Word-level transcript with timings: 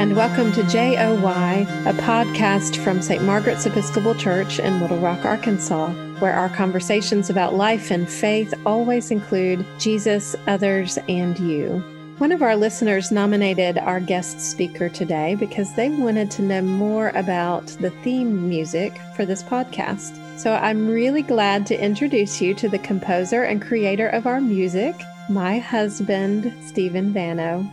And 0.00 0.16
welcome 0.16 0.50
to 0.52 0.62
JOY, 0.62 1.66
a 1.84 1.92
podcast 1.92 2.82
from 2.82 3.02
St. 3.02 3.22
Margaret's 3.22 3.66
Episcopal 3.66 4.14
Church 4.14 4.58
in 4.58 4.80
Little 4.80 4.96
Rock, 4.96 5.26
Arkansas, 5.26 5.90
where 6.20 6.32
our 6.32 6.48
conversations 6.48 7.28
about 7.28 7.52
life 7.52 7.90
and 7.90 8.08
faith 8.08 8.54
always 8.64 9.10
include 9.10 9.62
Jesus, 9.78 10.34
others, 10.46 10.98
and 11.10 11.38
you. 11.38 11.84
One 12.16 12.32
of 12.32 12.40
our 12.40 12.56
listeners 12.56 13.12
nominated 13.12 13.76
our 13.76 14.00
guest 14.00 14.40
speaker 14.40 14.88
today 14.88 15.34
because 15.34 15.76
they 15.76 15.90
wanted 15.90 16.30
to 16.30 16.42
know 16.42 16.62
more 16.62 17.10
about 17.10 17.66
the 17.66 17.90
theme 18.02 18.48
music 18.48 18.98
for 19.16 19.26
this 19.26 19.42
podcast. 19.42 20.16
So 20.38 20.54
I'm 20.54 20.88
really 20.88 21.20
glad 21.20 21.66
to 21.66 21.78
introduce 21.78 22.40
you 22.40 22.54
to 22.54 22.70
the 22.70 22.78
composer 22.78 23.42
and 23.42 23.60
creator 23.60 24.08
of 24.08 24.26
our 24.26 24.40
music, 24.40 24.98
my 25.28 25.58
husband, 25.58 26.54
Stephen 26.66 27.12
Vano. 27.12 27.70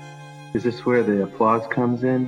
Is 0.58 0.64
this 0.64 0.88
where 0.88 1.04
the 1.04 1.22
applause 1.22 1.68
comes 1.68 2.04
in? 2.04 2.28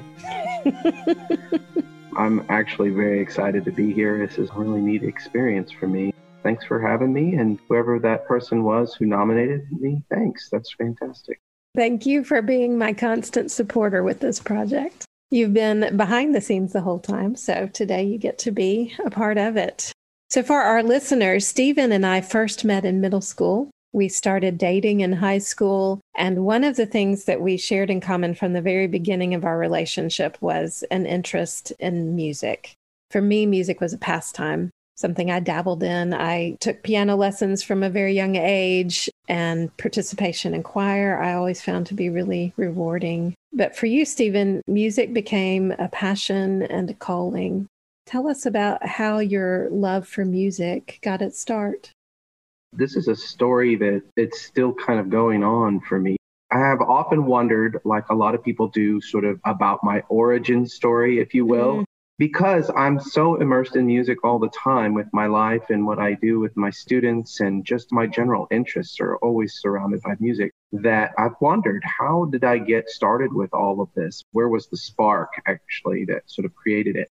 I'm 2.15 2.45
actually 2.47 2.91
very 2.91 3.19
excited 3.19 3.65
to 3.65 3.71
be 3.71 3.91
here. 3.91 4.23
This 4.27 4.37
is 4.37 4.51
a 4.51 4.53
really 4.53 4.81
neat 4.81 5.01
experience 5.01 5.71
for 5.71 5.87
me. 5.87 6.13
Thanks 6.43 6.63
for 6.63 6.79
having 6.79 7.11
me. 7.11 7.37
And 7.37 7.57
whoever 7.67 7.97
that 7.97 8.27
person 8.27 8.61
was 8.61 8.93
who 8.93 9.07
nominated 9.07 9.65
me, 9.71 10.03
thanks. 10.11 10.47
That's 10.51 10.71
fantastic. 10.73 11.39
Thank 11.75 12.05
you 12.05 12.23
for 12.23 12.43
being 12.43 12.77
my 12.77 12.93
constant 12.93 13.49
supporter 13.49 14.03
with 14.03 14.19
this 14.19 14.39
project. 14.39 15.05
You've 15.31 15.55
been 15.55 15.97
behind 15.97 16.35
the 16.35 16.41
scenes 16.41 16.71
the 16.71 16.81
whole 16.81 16.99
time, 16.99 17.35
so 17.35 17.67
today 17.73 18.03
you 18.03 18.19
get 18.19 18.37
to 18.39 18.51
be 18.51 18.93
a 19.03 19.09
part 19.09 19.39
of 19.39 19.57
it. 19.57 19.91
So, 20.29 20.43
for 20.43 20.61
our 20.61 20.83
listeners, 20.83 21.47
Stephen 21.47 21.91
and 21.91 22.05
I 22.05 22.21
first 22.21 22.63
met 22.63 22.85
in 22.85 23.01
middle 23.01 23.21
school. 23.21 23.71
We 23.93 24.07
started 24.07 24.57
dating 24.57 25.01
in 25.01 25.13
high 25.13 25.39
school. 25.39 25.99
And 26.15 26.45
one 26.45 26.63
of 26.63 26.75
the 26.75 26.85
things 26.85 27.25
that 27.25 27.41
we 27.41 27.57
shared 27.57 27.89
in 27.89 28.01
common 28.01 28.35
from 28.35 28.53
the 28.53 28.61
very 28.61 28.87
beginning 28.87 29.33
of 29.33 29.45
our 29.45 29.57
relationship 29.57 30.37
was 30.41 30.83
an 30.91 31.05
interest 31.05 31.71
in 31.79 32.15
music. 32.15 32.73
For 33.09 33.21
me, 33.21 33.45
music 33.45 33.81
was 33.81 33.93
a 33.93 33.97
pastime, 33.97 34.69
something 34.95 35.31
I 35.31 35.39
dabbled 35.39 35.81
in. 35.81 36.13
I 36.13 36.57
took 36.59 36.83
piano 36.83 37.15
lessons 37.15 37.63
from 37.63 37.81
a 37.81 37.89
very 37.89 38.13
young 38.13 38.35
age, 38.35 39.09
and 39.27 39.75
participation 39.77 40.53
in 40.53 40.61
choir 40.61 41.19
I 41.19 41.33
always 41.33 41.61
found 41.61 41.87
to 41.87 41.95
be 41.95 42.09
really 42.09 42.53
rewarding. 42.57 43.33
But 43.51 43.75
for 43.75 43.87
you, 43.87 44.05
Stephen, 44.05 44.61
music 44.67 45.13
became 45.13 45.71
a 45.79 45.89
passion 45.89 46.61
and 46.63 46.91
a 46.91 46.93
calling. 46.93 47.67
Tell 48.05 48.27
us 48.27 48.45
about 48.45 48.85
how 48.85 49.19
your 49.19 49.69
love 49.71 50.07
for 50.07 50.25
music 50.25 50.99
got 51.01 51.21
its 51.21 51.39
start. 51.39 51.91
This 52.71 52.95
is 52.95 53.07
a 53.07 53.15
story 53.15 53.75
that 53.77 54.03
it's 54.15 54.41
still 54.41 54.73
kind 54.73 54.99
of 54.99 55.09
going 55.09 55.43
on 55.43 55.79
for 55.79 55.99
me. 55.99 56.17
I 56.51 56.59
have 56.59 56.81
often 56.81 57.25
wondered, 57.25 57.79
like 57.83 58.09
a 58.09 58.15
lot 58.15 58.35
of 58.35 58.43
people 58.43 58.67
do, 58.67 59.01
sort 59.01 59.25
of 59.25 59.39
about 59.45 59.83
my 59.83 60.01
origin 60.09 60.65
story, 60.67 61.19
if 61.19 61.33
you 61.33 61.45
will, 61.45 61.79
mm. 61.79 61.85
because 62.17 62.71
I'm 62.75 62.99
so 62.99 63.35
immersed 63.35 63.75
in 63.75 63.85
music 63.85 64.23
all 64.23 64.39
the 64.39 64.49
time 64.49 64.93
with 64.93 65.07
my 65.13 65.25
life 65.25 65.69
and 65.69 65.85
what 65.85 65.99
I 65.99 66.13
do 66.13 66.39
with 66.39 66.55
my 66.57 66.69
students, 66.69 67.39
and 67.39 67.65
just 67.65 67.91
my 67.91 68.07
general 68.07 68.47
interests 68.51 68.99
are 68.99 69.17
always 69.17 69.59
surrounded 69.59 70.01
by 70.01 70.15
music. 70.19 70.51
That 70.71 71.11
I've 71.17 71.35
wondered, 71.41 71.83
how 71.83 72.25
did 72.25 72.43
I 72.43 72.59
get 72.59 72.89
started 72.89 73.33
with 73.33 73.53
all 73.53 73.81
of 73.81 73.89
this? 73.95 74.23
Where 74.31 74.49
was 74.49 74.67
the 74.67 74.77
spark 74.77 75.29
actually 75.47 76.05
that 76.05 76.23
sort 76.27 76.45
of 76.45 76.55
created 76.55 76.95
it? 76.95 77.09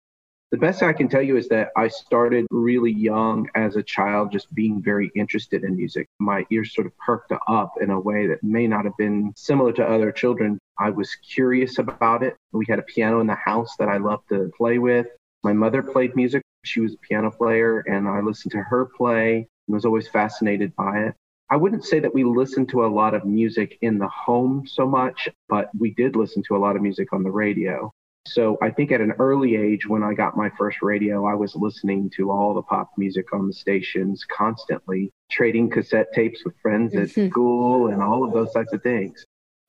The 0.51 0.57
best 0.57 0.83
I 0.83 0.93
can 0.93 1.09
tell 1.09 1.23
you 1.23 1.37
is 1.37 1.47
that 1.49 1.71
I 1.75 1.87
started 1.87 2.45
really 2.51 2.91
young 2.91 3.49
as 3.55 3.75
a 3.75 3.83
child, 3.83 4.31
just 4.31 4.53
being 4.53 4.81
very 4.81 5.11
interested 5.15 5.63
in 5.63 5.75
music. 5.75 6.07
My 6.19 6.45
ears 6.51 6.73
sort 6.73 6.85
of 6.85 6.95
perked 6.99 7.33
up 7.47 7.73
in 7.81 7.89
a 7.89 7.99
way 7.99 8.27
that 8.27 8.43
may 8.43 8.67
not 8.67 8.85
have 8.85 8.95
been 8.95 9.33
similar 9.35 9.73
to 9.73 9.83
other 9.83 10.11
children. 10.11 10.59
I 10.79 10.91
was 10.91 11.15
curious 11.15 11.79
about 11.79 12.21
it. 12.21 12.37
We 12.51 12.65
had 12.69 12.77
a 12.77 12.83
piano 12.83 13.21
in 13.21 13.27
the 13.27 13.35
house 13.35 13.75
that 13.79 13.89
I 13.89 13.97
loved 13.97 14.29
to 14.29 14.51
play 14.55 14.77
with. 14.77 15.07
My 15.43 15.51
mother 15.51 15.81
played 15.81 16.15
music. 16.15 16.43
She 16.63 16.79
was 16.79 16.93
a 16.93 16.97
piano 16.97 17.31
player, 17.31 17.79
and 17.79 18.07
I 18.07 18.21
listened 18.21 18.51
to 18.51 18.61
her 18.61 18.85
play 18.85 19.47
and 19.67 19.73
was 19.73 19.85
always 19.85 20.07
fascinated 20.07 20.75
by 20.75 20.99
it. 20.99 21.15
I 21.49 21.57
wouldn't 21.57 21.85
say 21.85 21.99
that 21.99 22.13
we 22.13 22.23
listened 22.23 22.69
to 22.69 22.85
a 22.85 22.87
lot 22.87 23.13
of 23.13 23.25
music 23.25 23.77
in 23.81 23.97
the 23.97 24.07
home 24.07 24.65
so 24.67 24.87
much, 24.87 25.27
but 25.49 25.69
we 25.77 25.91
did 25.95 26.15
listen 26.15 26.43
to 26.43 26.55
a 26.55 26.59
lot 26.59 26.75
of 26.75 26.81
music 26.83 27.13
on 27.13 27.23
the 27.23 27.31
radio. 27.31 27.91
So 28.27 28.57
I 28.61 28.71
think 28.71 28.91
at 28.91 29.01
an 29.01 29.13
early 29.19 29.55
age, 29.55 29.87
when 29.87 30.03
I 30.03 30.13
got 30.13 30.35
my 30.35 30.49
first 30.57 30.81
radio, 30.81 31.25
I 31.25 31.35
was 31.35 31.55
listening 31.55 32.09
to 32.15 32.31
all 32.31 32.53
the 32.55 32.63
pop 32.63 32.91
music 32.97 33.33
on 33.33 33.47
the 33.47 33.53
stations 33.53 34.25
constantly, 34.25 35.11
trading 35.29 35.69
cassette 35.69 36.11
tapes 36.13 36.43
with 36.43 36.55
friends 36.61 36.95
at 36.95 37.09
mm-hmm. 37.09 37.29
school 37.29 37.87
and 37.87 38.01
all 38.01 38.23
of 38.23 38.33
those 38.33 38.51
types 38.51 38.73
of 38.73 38.81
things. 38.81 39.23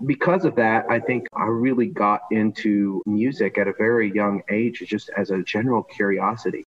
Because 0.04 0.44
of 0.44 0.56
that, 0.56 0.86
I 0.90 1.00
think 1.00 1.26
I 1.34 1.44
really 1.44 1.86
got 1.86 2.22
into 2.30 3.02
music 3.06 3.58
at 3.58 3.68
a 3.68 3.72
very 3.76 4.12
young 4.12 4.42
age, 4.50 4.82
just 4.86 5.10
as 5.16 5.30
a 5.30 5.42
general 5.42 5.82
curiosity. 5.82 6.64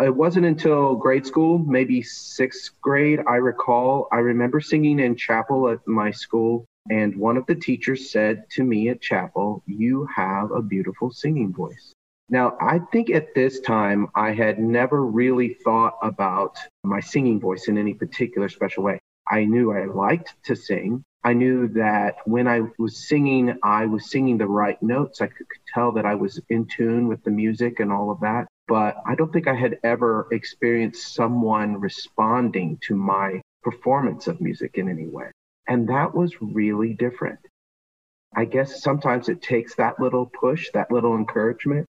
It 0.00 0.14
wasn't 0.14 0.46
until 0.46 0.94
grade 0.94 1.26
school, 1.26 1.58
maybe 1.58 2.00
sixth 2.02 2.70
grade, 2.80 3.20
I 3.28 3.36
recall, 3.36 4.08
I 4.10 4.18
remember 4.18 4.60
singing 4.60 4.98
in 4.98 5.14
chapel 5.14 5.68
at 5.68 5.86
my 5.86 6.10
school 6.10 6.64
and 6.90 7.16
one 7.16 7.36
of 7.36 7.46
the 7.46 7.54
teachers 7.54 8.10
said 8.10 8.50
to 8.50 8.64
me 8.64 8.88
at 8.88 9.00
chapel, 9.00 9.62
You 9.66 10.06
have 10.14 10.50
a 10.50 10.60
beautiful 10.60 11.12
singing 11.12 11.52
voice. 11.52 11.94
Now, 12.28 12.56
I 12.60 12.80
think 12.92 13.10
at 13.10 13.34
this 13.34 13.60
time, 13.60 14.08
I 14.14 14.32
had 14.32 14.58
never 14.58 15.04
really 15.04 15.54
thought 15.64 15.94
about 16.02 16.58
my 16.84 17.00
singing 17.00 17.40
voice 17.40 17.68
in 17.68 17.78
any 17.78 17.94
particular 17.94 18.48
special 18.48 18.82
way. 18.82 18.98
I 19.28 19.44
knew 19.44 19.72
I 19.72 19.84
liked 19.84 20.34
to 20.44 20.56
sing. 20.56 21.04
I 21.22 21.32
knew 21.32 21.68
that 21.68 22.16
when 22.24 22.48
I 22.48 22.62
was 22.78 23.08
singing, 23.08 23.56
I 23.62 23.86
was 23.86 24.10
singing 24.10 24.38
the 24.38 24.48
right 24.48 24.80
notes. 24.82 25.20
I 25.20 25.26
could 25.28 25.46
tell 25.72 25.92
that 25.92 26.06
I 26.06 26.14
was 26.16 26.40
in 26.48 26.66
tune 26.66 27.06
with 27.06 27.22
the 27.22 27.30
music 27.30 27.78
and 27.78 27.92
all 27.92 28.10
of 28.10 28.20
that. 28.20 28.46
But 28.66 28.96
I 29.06 29.14
don't 29.14 29.32
think 29.32 29.46
I 29.46 29.54
had 29.54 29.78
ever 29.84 30.26
experienced 30.32 31.14
someone 31.14 31.80
responding 31.80 32.78
to 32.82 32.96
my 32.96 33.42
performance 33.62 34.26
of 34.26 34.40
music 34.40 34.72
in 34.74 34.88
any 34.88 35.06
way. 35.06 35.30
And 35.70 35.88
that 35.88 36.14
was 36.14 36.42
really 36.42 36.94
different. 36.94 37.38
I 38.34 38.44
guess 38.44 38.82
sometimes 38.82 39.28
it 39.28 39.40
takes 39.40 39.76
that 39.76 40.00
little 40.00 40.26
push, 40.26 40.68
that 40.74 40.90
little 40.90 41.14
encouragement. 41.14 41.86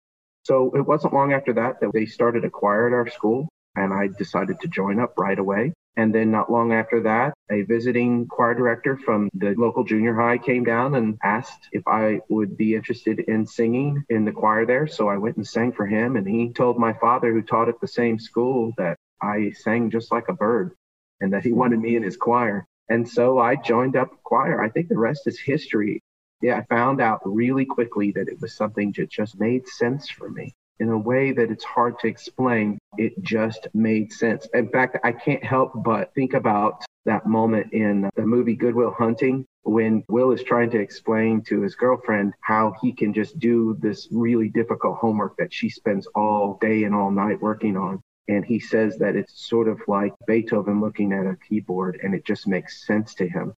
So 0.44 0.70
it 0.76 0.86
wasn't 0.86 1.12
long 1.12 1.32
after 1.32 1.52
that 1.54 1.80
that 1.80 1.92
they 1.92 2.06
started 2.06 2.44
a 2.44 2.50
choir 2.50 2.86
at 2.86 2.92
our 2.92 3.08
school, 3.08 3.48
and 3.74 3.92
I 3.92 4.10
decided 4.16 4.60
to 4.60 4.68
join 4.68 5.00
up 5.00 5.18
right 5.18 5.38
away. 5.38 5.72
And 5.96 6.14
then 6.14 6.30
not 6.30 6.52
long 6.52 6.72
after 6.72 7.02
that, 7.02 7.34
a 7.50 7.62
visiting 7.62 8.28
choir 8.28 8.54
director 8.54 8.96
from 8.96 9.28
the 9.34 9.56
local 9.56 9.82
junior 9.82 10.14
high 10.14 10.38
came 10.38 10.62
down 10.62 10.94
and 10.94 11.18
asked 11.24 11.68
if 11.72 11.82
I 11.88 12.20
would 12.28 12.56
be 12.56 12.76
interested 12.76 13.18
in 13.20 13.44
singing 13.44 14.04
in 14.08 14.24
the 14.24 14.32
choir 14.32 14.66
there. 14.66 14.86
So 14.86 15.08
I 15.08 15.18
went 15.18 15.36
and 15.36 15.46
sang 15.46 15.72
for 15.72 15.86
him. 15.86 16.14
And 16.14 16.28
he 16.28 16.52
told 16.52 16.78
my 16.78 16.92
father, 16.92 17.32
who 17.32 17.42
taught 17.42 17.68
at 17.68 17.80
the 17.80 17.88
same 17.88 18.20
school, 18.20 18.72
that 18.78 18.98
I 19.20 19.50
sang 19.50 19.90
just 19.90 20.12
like 20.12 20.28
a 20.28 20.32
bird 20.32 20.76
and 21.20 21.32
that 21.32 21.44
he 21.44 21.52
wanted 21.52 21.80
me 21.80 21.96
in 21.96 22.04
his 22.04 22.16
choir. 22.16 22.66
And 22.88 23.08
so 23.08 23.38
I 23.38 23.56
joined 23.56 23.96
up 23.96 24.10
choir. 24.22 24.62
I 24.62 24.68
think 24.68 24.88
the 24.88 24.98
rest 24.98 25.26
is 25.26 25.38
history. 25.38 26.02
Yeah, 26.42 26.58
I 26.58 26.74
found 26.74 27.00
out 27.00 27.20
really 27.24 27.64
quickly 27.64 28.12
that 28.12 28.28
it 28.28 28.40
was 28.40 28.54
something 28.54 28.92
that 28.96 29.10
just 29.10 29.40
made 29.40 29.66
sense 29.66 30.10
for 30.10 30.30
me 30.30 30.54
in 30.80 30.88
a 30.90 30.98
way 30.98 31.32
that 31.32 31.50
it's 31.50 31.64
hard 31.64 31.98
to 32.00 32.08
explain. 32.08 32.78
It 32.98 33.20
just 33.22 33.68
made 33.72 34.12
sense. 34.12 34.46
In 34.54 34.68
fact, 34.68 34.98
I 35.04 35.12
can't 35.12 35.42
help 35.42 35.72
but 35.84 36.12
think 36.14 36.34
about 36.34 36.84
that 37.06 37.26
moment 37.26 37.72
in 37.72 38.10
the 38.16 38.26
movie 38.26 38.56
Good 38.56 38.74
Will 38.74 38.92
Hunting 38.92 39.46
when 39.62 40.04
Will 40.08 40.32
is 40.32 40.42
trying 40.42 40.70
to 40.70 40.78
explain 40.78 41.42
to 41.42 41.62
his 41.62 41.74
girlfriend 41.74 42.34
how 42.40 42.74
he 42.82 42.92
can 42.92 43.12
just 43.12 43.38
do 43.38 43.76
this 43.80 44.08
really 44.10 44.48
difficult 44.48 44.98
homework 44.98 45.36
that 45.38 45.52
she 45.52 45.70
spends 45.70 46.06
all 46.08 46.58
day 46.60 46.84
and 46.84 46.94
all 46.94 47.10
night 47.10 47.40
working 47.40 47.76
on. 47.76 48.02
And 48.28 48.44
he 48.44 48.58
says 48.58 48.96
that 48.98 49.16
it's 49.16 49.46
sort 49.48 49.68
of 49.68 49.80
like 49.86 50.14
Beethoven 50.26 50.80
looking 50.80 51.12
at 51.12 51.26
a 51.26 51.36
keyboard 51.48 52.00
and 52.02 52.14
it 52.14 52.24
just 52.24 52.46
makes 52.46 52.86
sense 52.86 53.14
to 53.14 53.28
him. 53.28 53.52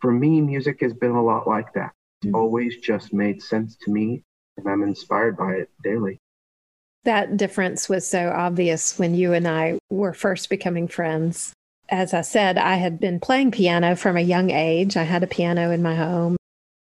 For 0.00 0.12
me, 0.12 0.40
music 0.40 0.80
has 0.80 0.94
been 0.94 1.10
a 1.10 1.22
lot 1.22 1.48
like 1.48 1.72
that. 1.74 1.92
It's 2.20 2.28
mm-hmm. 2.28 2.36
always 2.36 2.76
just 2.78 3.12
made 3.12 3.42
sense 3.42 3.76
to 3.84 3.90
me 3.90 4.22
and 4.56 4.68
I'm 4.68 4.82
inspired 4.82 5.36
by 5.36 5.52
it 5.54 5.70
daily. 5.82 6.18
That 7.04 7.36
difference 7.36 7.88
was 7.88 8.06
so 8.06 8.30
obvious 8.30 8.98
when 8.98 9.14
you 9.14 9.32
and 9.32 9.48
I 9.48 9.78
were 9.90 10.14
first 10.14 10.48
becoming 10.48 10.86
friends. 10.86 11.52
As 11.88 12.14
I 12.14 12.20
said, 12.20 12.58
I 12.58 12.76
had 12.76 13.00
been 13.00 13.18
playing 13.18 13.50
piano 13.50 13.96
from 13.96 14.16
a 14.16 14.20
young 14.20 14.50
age. 14.50 14.96
I 14.96 15.02
had 15.02 15.24
a 15.24 15.26
piano 15.26 15.72
in 15.72 15.82
my 15.82 15.96
home 15.96 16.36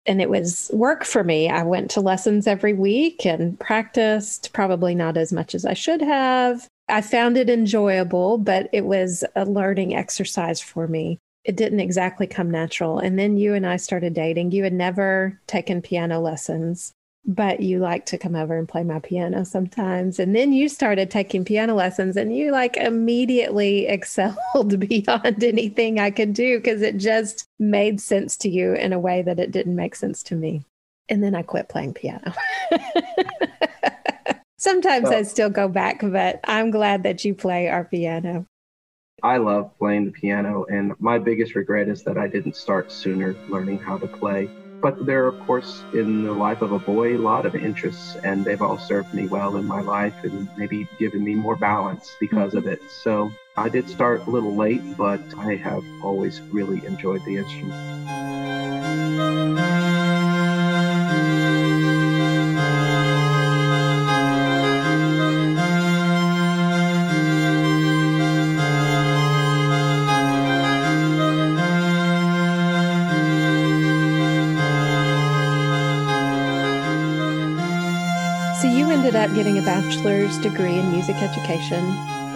and 0.08 0.22
it 0.22 0.30
was 0.30 0.72
work 0.74 1.04
for 1.04 1.24
me. 1.24 1.50
I 1.50 1.64
went 1.64 1.92
to 1.92 2.02
lessons 2.02 2.48
every 2.48 2.74
week 2.74 3.26
and 3.26 3.60
practiced, 3.60 4.54
probably 4.54 4.96
not 4.96 5.18
as 5.18 5.34
much 5.34 5.54
as 5.54 5.66
I 5.66 5.74
should 5.74 6.02
have. 6.02 6.66
I 6.90 7.02
found 7.02 7.38
it 7.38 7.50
enjoyable, 7.50 8.38
but 8.38 8.70
it 8.72 8.86
was 8.86 9.24
a 9.36 9.46
learning 9.46 9.96
exercise 9.96 10.62
for 10.62 10.88
me. 10.88 11.20
It 11.44 11.58
didn't 11.58 11.80
exactly 11.80 12.28
come 12.28 12.50
natural. 12.52 13.00
And 13.00 13.18
then 13.18 13.38
you 13.38 13.54
and 13.54 13.66
I 13.66 13.78
started 13.78 14.14
dating. 14.14 14.52
You 14.52 14.64
had 14.64 14.74
never 14.74 15.40
taken 15.48 15.82
piano 15.82 16.20
lessons, 16.20 16.94
but 17.26 17.62
you 17.62 17.80
liked 17.80 18.08
to 18.10 18.18
come 18.18 18.36
over 18.36 18.58
and 18.58 18.68
play 18.68 18.84
my 18.84 19.00
piano 19.00 19.44
sometimes. 19.44 20.20
And 20.20 20.36
then 20.36 20.54
you 20.54 20.70
started 20.70 21.12
taking 21.12 21.46
piano 21.46 21.74
lessons 21.74 22.16
and 22.16 22.36
you 22.36 22.52
like 22.52 22.78
immediately 22.78 23.88
excelled 23.88 24.80
beyond 24.80 25.44
anything 25.44 26.00
I 26.00 26.12
could 26.12 26.34
do 26.34 26.58
because 26.58 26.82
it 26.82 26.98
just 26.98 27.46
made 27.60 28.00
sense 28.02 28.38
to 28.38 28.50
you 28.50 28.74
in 28.74 28.94
a 28.94 29.00
way 29.00 29.22
that 29.22 29.40
it 29.40 29.52
didn't 29.52 29.76
make 29.76 29.96
sense 29.96 30.24
to 30.24 30.36
me. 30.36 30.64
And 31.10 31.24
then 31.24 31.36
I 31.36 31.42
quit 31.42 31.70
playing 31.70 31.94
piano. 31.94 32.34
Sometimes 34.60 35.04
well, 35.04 35.14
I 35.14 35.22
still 35.22 35.52
go 35.52 35.68
back, 35.68 36.02
but 36.02 36.40
I'm 36.44 36.72
glad 36.72 37.04
that 37.04 37.24
you 37.24 37.36
play 37.36 37.70
our 37.70 37.86
piano. 37.86 38.48
I 39.22 39.38
love 39.38 39.78
playing 39.78 40.06
the 40.06 40.12
piano, 40.12 40.66
and 40.66 40.94
my 41.00 41.20
biggest 41.20 41.56
regret 41.56 41.88
is 41.88 42.04
that 42.04 42.18
I 42.18 42.28
didn't 42.28 42.56
start 42.56 42.92
sooner 42.92 43.36
learning 43.50 43.80
how 43.80 43.98
to 43.98 44.08
play. 44.08 44.50
But 44.82 45.06
there 45.06 45.26
are, 45.26 45.28
of 45.28 45.40
course, 45.40 45.84
in 45.94 46.24
the 46.24 46.32
life 46.32 46.62
of 46.62 46.72
a 46.72 46.80
boy, 46.80 47.18
a 47.18 47.20
lot 47.20 47.46
of 47.48 47.56
interests, 47.56 48.16
and 48.24 48.46
they've 48.46 48.62
all 48.62 48.78
served 48.78 49.14
me 49.14 49.28
well 49.28 49.58
in 49.58 49.66
my 49.66 49.82
life 49.82 50.16
and 50.24 50.48
maybe 50.56 50.88
given 51.00 51.24
me 51.24 51.34
more 51.34 51.56
balance 51.56 52.16
because 52.20 52.54
of 52.54 52.68
it. 52.68 52.82
So 52.90 53.32
I 53.56 53.70
did 53.70 53.90
start 53.90 54.28
a 54.28 54.30
little 54.30 54.56
late, 54.56 54.82
but 54.98 55.22
I 55.38 55.56
have 55.56 55.84
always 56.04 56.42
really 56.52 56.86
enjoyed 56.86 57.26
the 57.26 57.38
instrument. 57.38 58.08
Ended 78.92 79.16
up 79.16 79.34
getting 79.36 79.58
a 79.58 79.62
bachelor's 79.62 80.38
degree 80.38 80.78
in 80.78 80.92
music 80.92 81.18
education, 81.18 81.84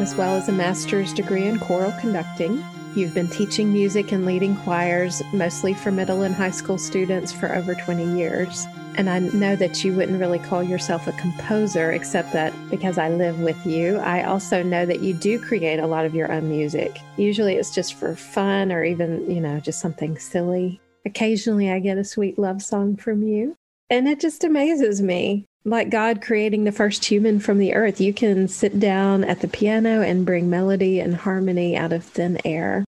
as 0.01 0.15
well 0.15 0.35
as 0.35 0.49
a 0.49 0.51
master's 0.51 1.13
degree 1.13 1.45
in 1.45 1.57
choral 1.57 1.93
conducting. 2.01 2.63
You've 2.93 3.13
been 3.13 3.29
teaching 3.29 3.71
music 3.71 4.11
and 4.11 4.25
leading 4.25 4.57
choirs, 4.57 5.21
mostly 5.31 5.73
for 5.73 5.91
middle 5.91 6.23
and 6.23 6.35
high 6.35 6.51
school 6.51 6.77
students, 6.77 7.31
for 7.31 7.55
over 7.55 7.73
20 7.73 8.17
years. 8.17 8.65
And 8.95 9.09
I 9.09 9.19
know 9.19 9.55
that 9.55 9.83
you 9.85 9.93
wouldn't 9.93 10.19
really 10.19 10.39
call 10.39 10.61
yourself 10.61 11.07
a 11.07 11.13
composer, 11.13 11.91
except 11.93 12.33
that 12.33 12.53
because 12.69 12.97
I 12.97 13.07
live 13.07 13.39
with 13.39 13.65
you, 13.65 13.97
I 13.97 14.23
also 14.23 14.61
know 14.61 14.85
that 14.85 14.99
you 14.99 15.13
do 15.13 15.39
create 15.39 15.79
a 15.79 15.87
lot 15.87 16.05
of 16.05 16.13
your 16.13 16.31
own 16.31 16.49
music. 16.49 16.99
Usually 17.15 17.55
it's 17.55 17.73
just 17.73 17.93
for 17.93 18.13
fun 18.13 18.73
or 18.73 18.83
even, 18.83 19.31
you 19.31 19.39
know, 19.39 19.61
just 19.61 19.79
something 19.79 20.17
silly. 20.17 20.81
Occasionally 21.05 21.71
I 21.71 21.79
get 21.79 21.97
a 21.97 22.03
sweet 22.03 22.37
love 22.37 22.61
song 22.61 22.97
from 22.97 23.23
you. 23.23 23.55
And 23.89 24.07
it 24.07 24.19
just 24.19 24.43
amazes 24.43 25.01
me 25.01 25.45
like 25.63 25.89
God 25.89 26.21
creating 26.21 26.63
the 26.63 26.71
first 26.71 27.05
human 27.05 27.39
from 27.39 27.59
the 27.59 27.73
earth, 27.73 28.01
you 28.01 28.13
can 28.13 28.47
sit 28.47 28.79
down 28.79 29.23
at 29.23 29.41
the 29.41 29.47
piano 29.47 30.01
and 30.01 30.25
bring 30.25 30.49
melody 30.49 30.99
and 30.99 31.15
harmony 31.15 31.77
out 31.77 31.93
of 31.93 32.03
thin 32.03 32.39
air. 32.45 32.83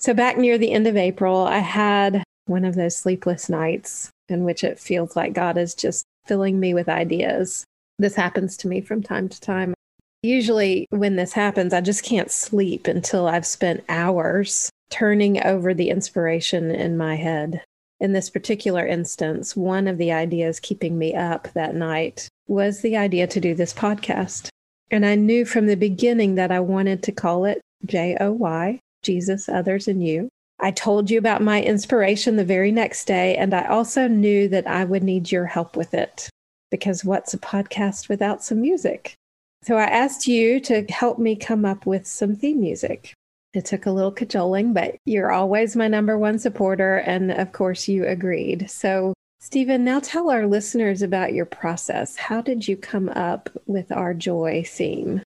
So, 0.00 0.14
back 0.14 0.36
near 0.36 0.58
the 0.58 0.72
end 0.72 0.86
of 0.86 0.96
April, 0.96 1.42
I 1.42 1.58
had 1.58 2.24
one 2.46 2.64
of 2.64 2.74
those 2.74 2.96
sleepless 2.96 3.48
nights 3.48 4.10
in 4.28 4.44
which 4.44 4.64
it 4.64 4.78
feels 4.78 5.16
like 5.16 5.32
God 5.32 5.56
is 5.58 5.74
just 5.74 6.04
filling 6.26 6.58
me 6.60 6.74
with 6.74 6.88
ideas. 6.88 7.64
This 7.98 8.14
happens 8.14 8.56
to 8.58 8.68
me 8.68 8.80
from 8.80 9.02
time 9.02 9.28
to 9.28 9.40
time. 9.40 9.74
Usually, 10.22 10.86
when 10.90 11.16
this 11.16 11.32
happens, 11.32 11.72
I 11.72 11.80
just 11.80 12.04
can't 12.04 12.30
sleep 12.30 12.86
until 12.86 13.26
I've 13.26 13.46
spent 13.46 13.84
hours 13.88 14.70
turning 14.90 15.44
over 15.44 15.74
the 15.74 15.90
inspiration 15.90 16.70
in 16.70 16.96
my 16.96 17.16
head. 17.16 17.62
In 18.00 18.12
this 18.12 18.30
particular 18.30 18.86
instance, 18.86 19.56
one 19.56 19.88
of 19.88 19.98
the 19.98 20.12
ideas 20.12 20.60
keeping 20.60 20.98
me 20.98 21.14
up 21.14 21.48
that 21.54 21.74
night 21.74 22.28
was 22.46 22.80
the 22.80 22.96
idea 22.96 23.26
to 23.26 23.40
do 23.40 23.54
this 23.54 23.74
podcast. 23.74 24.48
And 24.90 25.04
I 25.04 25.16
knew 25.16 25.44
from 25.44 25.66
the 25.66 25.76
beginning 25.76 26.36
that 26.36 26.52
I 26.52 26.60
wanted 26.60 27.02
to 27.02 27.12
call 27.12 27.44
it 27.44 27.60
J 27.84 28.16
O 28.20 28.32
Y, 28.32 28.78
Jesus, 29.02 29.48
Others, 29.48 29.88
and 29.88 30.06
You. 30.06 30.28
I 30.60 30.70
told 30.70 31.10
you 31.10 31.18
about 31.18 31.42
my 31.42 31.62
inspiration 31.62 32.36
the 32.36 32.44
very 32.44 32.72
next 32.72 33.04
day, 33.04 33.36
and 33.36 33.54
I 33.54 33.66
also 33.66 34.08
knew 34.08 34.48
that 34.48 34.66
I 34.66 34.84
would 34.84 35.04
need 35.04 35.30
your 35.30 35.46
help 35.46 35.76
with 35.76 35.94
it 35.94 36.28
because 36.70 37.04
what's 37.04 37.34
a 37.34 37.38
podcast 37.38 38.08
without 38.08 38.42
some 38.42 38.60
music? 38.60 39.14
So 39.62 39.76
I 39.76 39.84
asked 39.84 40.26
you 40.26 40.60
to 40.60 40.84
help 40.88 41.18
me 41.18 41.36
come 41.36 41.64
up 41.64 41.86
with 41.86 42.06
some 42.06 42.34
theme 42.34 42.60
music. 42.60 43.12
It 43.54 43.64
took 43.64 43.86
a 43.86 43.90
little 43.90 44.12
cajoling, 44.12 44.72
but 44.72 44.96
you're 45.04 45.32
always 45.32 45.74
my 45.74 45.88
number 45.88 46.18
one 46.18 46.38
supporter. 46.38 46.96
And 46.98 47.30
of 47.32 47.52
course, 47.52 47.88
you 47.88 48.06
agreed. 48.06 48.70
So, 48.70 49.14
Stephen, 49.40 49.84
now 49.84 50.00
tell 50.00 50.30
our 50.30 50.46
listeners 50.46 51.02
about 51.02 51.32
your 51.32 51.46
process. 51.46 52.16
How 52.16 52.42
did 52.42 52.68
you 52.68 52.76
come 52.76 53.08
up 53.10 53.48
with 53.66 53.90
our 53.92 54.12
joy 54.12 54.64
theme? 54.66 55.22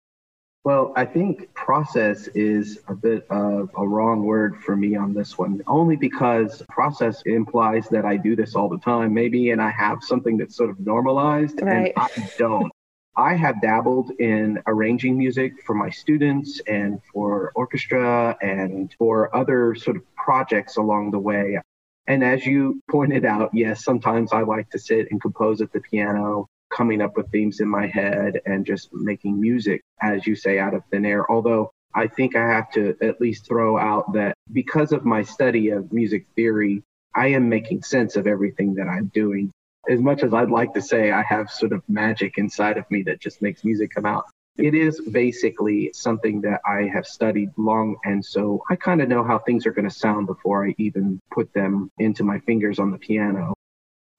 Well, 0.65 0.93
I 0.95 1.05
think 1.05 1.53
process 1.55 2.29
is 2.29 2.79
a 2.87 2.95
bit 2.95 3.27
of 3.31 3.69
a 3.77 3.87
wrong 3.87 4.23
word 4.23 4.63
for 4.63 4.77
me 4.77 4.95
on 4.95 5.13
this 5.13 5.37
one, 5.37 5.61
only 5.67 5.97
because 5.97 6.63
process 6.69 7.21
implies 7.23 7.89
that 7.89 8.05
I 8.05 8.17
do 8.17 8.37
this 8.37 8.55
all 8.55 8.69
the 8.69 8.79
time, 8.79 9.13
maybe, 9.13 9.51
and 9.51 9.61
I 9.61 9.71
have 9.71 10.05
something 10.05 10.37
that's 10.37 10.55
sort 10.55 10.71
of 10.71 10.79
normalized, 10.79 11.61
right. 11.61 11.93
and 11.97 12.05
I 12.05 12.31
don't. 12.39 12.71
I 13.17 13.35
have 13.35 13.61
dabbled 13.61 14.11
in 14.19 14.63
arranging 14.67 15.19
music 15.19 15.53
for 15.67 15.75
my 15.75 15.91
students 15.91 16.61
and 16.67 17.01
for 17.13 17.53
orchestra 17.55 18.37
and 18.41 18.95
for 18.99 19.35
other 19.37 19.75
sort 19.75 19.99
of 19.99 20.15
projects 20.15 20.79
along 20.79 21.11
the 21.11 21.19
way. 21.19 21.61
And 22.07 22.25
as 22.25 22.47
you 22.47 22.81
pointed 22.91 23.27
out, 23.27 23.51
yes, 23.53 23.85
sometimes 23.85 24.33
I 24.33 24.41
like 24.41 24.71
to 24.71 24.79
sit 24.79 25.11
and 25.11 25.21
compose 25.21 25.61
at 25.61 25.73
the 25.73 25.81
piano, 25.81 26.47
coming 26.73 27.03
up 27.03 27.17
with 27.17 27.31
themes 27.31 27.61
in 27.61 27.69
my 27.69 27.87
head 27.87 28.41
and 28.47 28.65
just 28.65 28.93
making 28.95 29.39
music, 29.39 29.83
as 30.01 30.27
you 30.27 30.35
say, 30.35 30.59
out 30.59 30.73
of 30.73 30.83
thin 30.91 31.05
air. 31.05 31.31
Although 31.31 31.71
I 31.95 32.07
think 32.07 32.35
I 32.35 32.49
have 32.49 32.71
to 32.73 32.97
at 33.03 33.21
least 33.21 33.47
throw 33.47 33.79
out 33.79 34.15
that 34.15 34.35
because 34.53 34.91
of 34.91 35.05
my 35.05 35.23
study 35.23 35.69
of 35.69 35.93
music 35.93 36.25
theory, 36.35 36.83
I 37.15 37.29
am 37.29 37.49
making 37.49 37.83
sense 37.83 38.17
of 38.17 38.27
everything 38.27 38.75
that 38.77 38.89
I'm 38.89 39.11
doing 39.13 39.53
as 39.89 40.01
much 40.01 40.23
as 40.23 40.33
I'd 40.33 40.51
like 40.51 40.75
to 40.75 40.83
say 40.83 41.11
I 41.11 41.23
have 41.23 41.51
sort 41.51 41.73
of 41.73 41.83
magic 41.89 42.39
inside 42.39 42.79
of 42.79 42.91
me 42.91 43.03
that 43.05 43.21
just 43.21 43.43
makes 43.43 43.65
music 43.65 43.91
come 43.95 44.07
out, 44.07 44.25
it 44.57 44.75
is 44.75 45.01
basically 45.01 45.91
something 45.95 46.41
that 46.43 46.61
I 46.67 46.83
have 46.93 47.07
studied 47.07 47.51
long. 47.57 47.97
And 48.05 48.25
so 48.25 48.63
I 48.71 48.77
kind 48.77 49.01
of 49.01 49.09
know 49.09 49.25
how 49.25 49.39
things 49.39 49.67
are 49.67 49.73
going 49.73 49.89
to 49.89 49.95
sound 49.95 50.27
before 50.27 50.67
I 50.67 50.75
even 50.79 51.21
put 51.33 51.53
them 51.55 51.91
into 51.99 52.23
my 52.23 52.39
fingers 52.41 52.79
on 52.79 52.91
the 52.91 52.99
piano. 52.99 53.55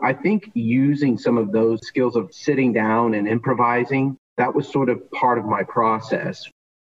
I 0.02 0.14
think 0.14 0.52
using 0.54 1.18
some 1.18 1.38
of 1.38 1.52
those 1.52 1.86
skills 1.86 2.16
of 2.16 2.34
sitting 2.34 2.74
down 2.74 3.14
and 3.14 3.28
improvising, 3.28 4.18
that 4.38 4.54
was 4.54 4.68
sort 4.68 4.90
of 4.90 5.10
part 5.12 5.38
of 5.38 5.46
my 5.46 5.64
process. 5.64 6.44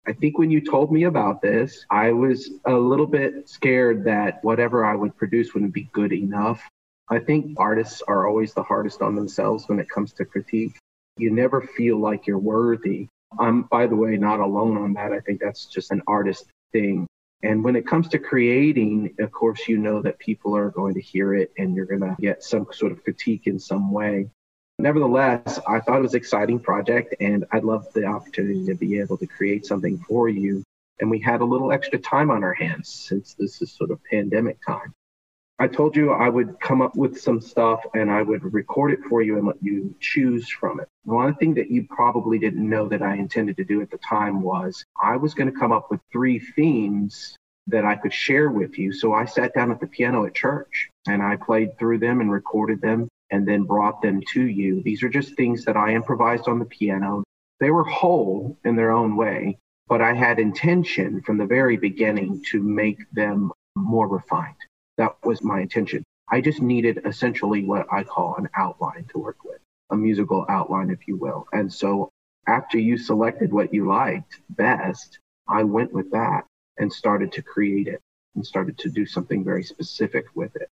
I 0.07 0.13
think 0.13 0.39
when 0.39 0.51
you 0.51 0.61
told 0.61 0.93
me 0.93 1.05
about 1.05 1.43
this, 1.43 1.85
I 1.91 2.13
was 2.13 2.51
a 2.65 2.73
little 2.73 3.07
bit 3.07 3.49
scared 3.49 4.05
that 4.05 4.43
whatever 4.43 4.85
I 4.85 4.97
would 4.97 5.17
produce 5.17 5.53
wouldn't 5.53 5.75
be 5.75 5.91
good 5.93 6.13
enough. 6.13 6.63
I 7.09 7.19
think 7.19 7.59
artists 7.59 8.03
are 8.07 8.27
always 8.27 8.55
the 8.55 8.63
hardest 8.63 9.03
on 9.03 9.15
themselves 9.15 9.69
when 9.69 9.79
it 9.79 9.91
comes 9.91 10.13
to 10.15 10.25
critique. 10.25 10.77
You 11.19 11.31
never 11.31 11.61
feel 11.61 11.99
like 11.99 12.27
you're 12.27 12.39
worthy. 12.39 13.09
I'm, 13.39 13.63
by 13.63 13.87
the 13.87 13.97
way, 13.97 14.17
not 14.17 14.41
alone 14.41 14.77
on 14.77 14.95
that. 14.95 15.13
I 15.13 15.21
think 15.21 15.41
that's 15.41 15.67
just 15.67 15.91
an 15.91 16.03
artist 16.07 16.47
thing. 16.73 17.07
And 17.43 17.65
when 17.65 17.77
it 17.77 17.87
comes 17.87 18.09
to 18.09 18.19
creating, 18.19 19.15
of 19.19 19.33
course, 19.33 19.67
you 19.67 19.79
know 19.79 20.01
that 20.03 20.19
people 20.19 20.57
are 20.57 20.71
going 20.71 20.95
to 20.95 21.01
hear 21.01 21.35
it 21.35 21.53
and 21.59 21.75
you're 21.75 21.87
going 21.87 22.01
to 22.01 22.17
get 22.21 22.45
some 22.45 22.67
sort 22.73 22.93
of 22.93 23.03
critique 23.03 23.47
in 23.47 23.59
some 23.59 23.91
way. 23.91 24.31
Nevertheless, 24.79 25.61
I 25.69 25.81
thought 25.81 25.99
it 25.99 26.03
was 26.03 26.15
an 26.15 26.19
exciting 26.19 26.61
project 26.61 27.17
and 27.21 27.45
I'd 27.53 27.65
love 27.65 27.93
the 27.93 28.05
opportunity 28.05 28.65
to 28.67 28.75
be 28.75 28.99
able 29.01 29.19
to 29.19 29.27
create 29.27 29.67
something 29.67 29.99
for 29.99 30.29
you. 30.29 30.63
And 31.01 31.11
we 31.11 31.19
had 31.19 31.41
a 31.41 31.45
little 31.45 31.73
extra 31.73 31.99
time 31.99 32.31
on 32.31 32.45
our 32.45 32.55
hands 32.55 32.89
since 32.89 33.35
this 33.35 33.61
is 33.61 33.73
sort 33.73 33.91
of 33.91 34.03
pandemic 34.05 34.59
time. 34.65 34.93
I 35.63 35.69
told 35.69 35.95
you 35.95 36.11
I 36.11 36.29
would 36.29 36.59
come 36.59 36.83
up 36.83 36.97
with 36.97 37.21
some 37.21 37.41
stuff 37.41 37.85
and 37.95 38.11
I 38.11 38.21
would 38.21 38.53
record 38.53 38.91
it 38.91 38.99
for 39.09 39.23
you 39.23 39.37
and 39.39 39.47
let 39.47 39.63
you 39.63 39.95
choose 40.01 40.49
from 40.49 40.81
it. 40.81 40.89
One 41.05 41.37
thing 41.37 41.55
that 41.55 41.71
you 41.71 41.87
probably 41.89 42.41
didn't 42.41 42.69
know 42.69 42.89
that 42.89 43.01
I 43.01 43.15
intended 43.15 43.57
to 43.59 43.65
do 43.65 43.81
at 43.81 43.89
the 43.89 43.99
time 43.99 44.43
was 44.43 44.85
I 45.01 45.17
was 45.17 45.35
going 45.35 45.53
to 45.53 45.57
come 45.57 45.71
up 45.71 45.89
with 45.89 46.01
three 46.11 46.41
themes 46.41 47.37
that 47.69 47.85
I 47.85 47.95
could 47.95 48.13
share 48.13 48.51
with 48.51 48.77
you. 48.77 48.93
So 48.93 49.13
I 49.15 49.25
sat 49.25 49.55
down 49.55 49.71
at 49.71 49.79
the 49.79 49.87
piano 49.87 50.27
at 50.27 50.35
church 50.35 50.89
and 51.07 51.23
I 51.23 51.37
played 51.37 51.79
through 51.79 51.99
them 51.99 52.21
and 52.21 52.33
recorded 52.33 52.81
them 52.81 53.07
and 53.31 53.47
then 53.47 53.63
brought 53.63 54.03
them 54.03 54.21
to 54.33 54.45
you. 54.45 54.83
These 54.83 55.05
are 55.05 55.09
just 55.09 55.37
things 55.37 55.65
that 55.67 55.77
I 55.77 55.95
improvised 55.95 56.49
on 56.49 56.59
the 56.59 56.65
piano. 56.65 57.23
They 57.61 57.71
were 57.71 57.85
whole 57.85 58.59
in 58.65 58.75
their 58.75 58.91
own 58.91 59.15
way, 59.15 59.59
but 59.87 60.03
I 60.03 60.13
had 60.13 60.41
intention 60.41 61.23
from 61.23 61.39
the 61.39 61.47
very 61.47 61.77
beginning 61.77 62.43
to 62.51 62.61
make 62.61 62.99
them 63.13 63.53
more 63.77 64.09
refined. 64.09 64.57
That 64.99 65.17
was 65.25 65.43
my 65.43 65.61
intention. 65.61 66.03
I 66.31 66.41
just 66.41 66.63
needed 66.63 67.01
essentially 67.05 67.65
what 67.65 67.87
I 67.93 68.05
call 68.05 68.37
an 68.37 68.49
outline 68.57 69.07
to 69.13 69.19
work 69.19 69.45
with, 69.45 69.61
a 69.91 69.97
musical 69.97 70.47
outline, 70.49 70.91
if 70.91 71.07
you 71.07 71.17
will. 71.17 71.47
And 71.53 71.73
so 71.73 72.11
after 72.47 72.79
you 72.79 72.97
selected 72.99 73.53
what 73.53 73.73
you 73.73 73.87
liked 73.87 74.41
best, 74.51 75.19
I 75.49 75.63
went 75.65 75.93
with 75.93 76.11
that 76.13 76.45
and 76.79 76.93
started 76.93 77.33
to 77.33 77.43
create 77.43 77.89
it 77.89 78.01
and 78.35 78.47
started 78.47 78.79
to 78.79 78.91
do 78.91 79.07
something 79.07 79.45
very 79.45 79.63
specific 79.63 80.25
with 80.35 80.55
it. 80.57 80.69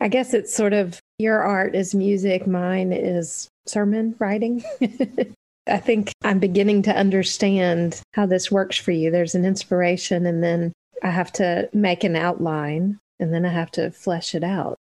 I 0.00 0.08
guess 0.08 0.34
it's 0.34 0.54
sort 0.54 0.72
of 0.72 1.00
your 1.18 1.42
art 1.42 1.74
is 1.74 1.94
music, 1.94 2.46
mine 2.46 2.92
is 2.92 3.48
sermon 3.66 4.14
writing. 4.18 4.62
I 5.66 5.78
think 5.78 6.12
I'm 6.22 6.38
beginning 6.38 6.82
to 6.82 6.96
understand 6.96 8.00
how 8.12 8.26
this 8.26 8.50
works 8.50 8.78
for 8.78 8.92
you. 8.92 9.10
There's 9.10 9.34
an 9.34 9.44
inspiration, 9.44 10.24
and 10.24 10.42
then 10.42 10.72
I 11.02 11.10
have 11.10 11.32
to 11.32 11.68
make 11.72 12.04
an 12.04 12.16
outline 12.16 12.98
and 13.20 13.32
then 13.32 13.44
I 13.44 13.50
have 13.50 13.70
to 13.72 13.90
flesh 13.90 14.34
it 14.34 14.44
out. 14.44 14.76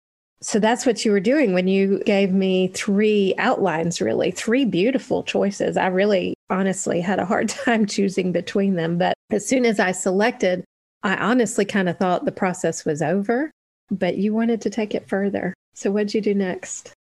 So 0.40 0.58
that's 0.58 0.84
what 0.84 1.04
you 1.04 1.12
were 1.12 1.20
doing 1.20 1.54
when 1.54 1.68
you 1.68 2.02
gave 2.04 2.32
me 2.32 2.68
three 2.68 3.34
outlines, 3.38 4.00
really, 4.00 4.32
three 4.32 4.64
beautiful 4.64 5.22
choices. 5.22 5.76
I 5.76 5.86
really 5.86 6.34
honestly 6.50 7.00
had 7.00 7.20
a 7.20 7.24
hard 7.24 7.48
time 7.64 7.86
choosing 7.86 8.32
between 8.32 8.74
them. 8.74 8.98
But 8.98 9.14
as 9.30 9.46
soon 9.46 9.64
as 9.64 9.78
I 9.78 9.92
selected, 9.92 10.64
I 11.04 11.16
honestly 11.16 11.64
kind 11.64 11.88
of 11.88 11.96
thought 11.98 12.24
the 12.24 12.32
process 12.32 12.84
was 12.84 13.02
over, 13.02 13.50
but 13.90 14.18
you 14.18 14.34
wanted 14.34 14.60
to 14.62 14.70
take 14.70 14.94
it 14.94 15.08
further. 15.08 15.54
So 15.74 15.90
what'd 15.90 16.14
you 16.14 16.20
do 16.20 16.34
next? 16.34 16.92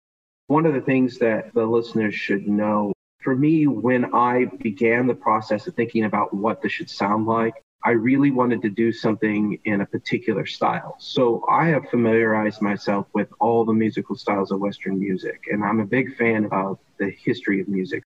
One 0.47 0.65
of 0.65 0.73
the 0.73 0.81
things 0.81 1.17
that 1.19 1.53
the 1.53 1.65
listeners 1.65 2.13
should 2.13 2.47
know 2.47 2.93
for 3.21 3.35
me, 3.35 3.67
when 3.67 4.13
I 4.13 4.45
began 4.45 5.07
the 5.07 5.13
process 5.13 5.67
of 5.67 5.75
thinking 5.75 6.05
about 6.05 6.33
what 6.33 6.61
this 6.61 6.71
should 6.71 6.89
sound 6.89 7.25
like, 7.25 7.53
I 7.83 7.91
really 7.91 8.29
wanted 8.29 8.61
to 8.61 8.69
do 8.69 8.91
something 8.91 9.59
in 9.65 9.81
a 9.81 9.85
particular 9.85 10.45
style. 10.45 10.95
So 10.99 11.43
I 11.49 11.67
have 11.67 11.89
familiarized 11.89 12.61
myself 12.61 13.07
with 13.13 13.29
all 13.39 13.65
the 13.65 13.73
musical 13.73 14.15
styles 14.15 14.51
of 14.51 14.59
Western 14.59 14.99
music, 14.99 15.45
and 15.51 15.63
I'm 15.63 15.79
a 15.79 15.85
big 15.85 16.15
fan 16.15 16.47
of 16.51 16.77
the 16.99 17.09
history 17.09 17.59
of 17.59 17.67
music. 17.67 18.03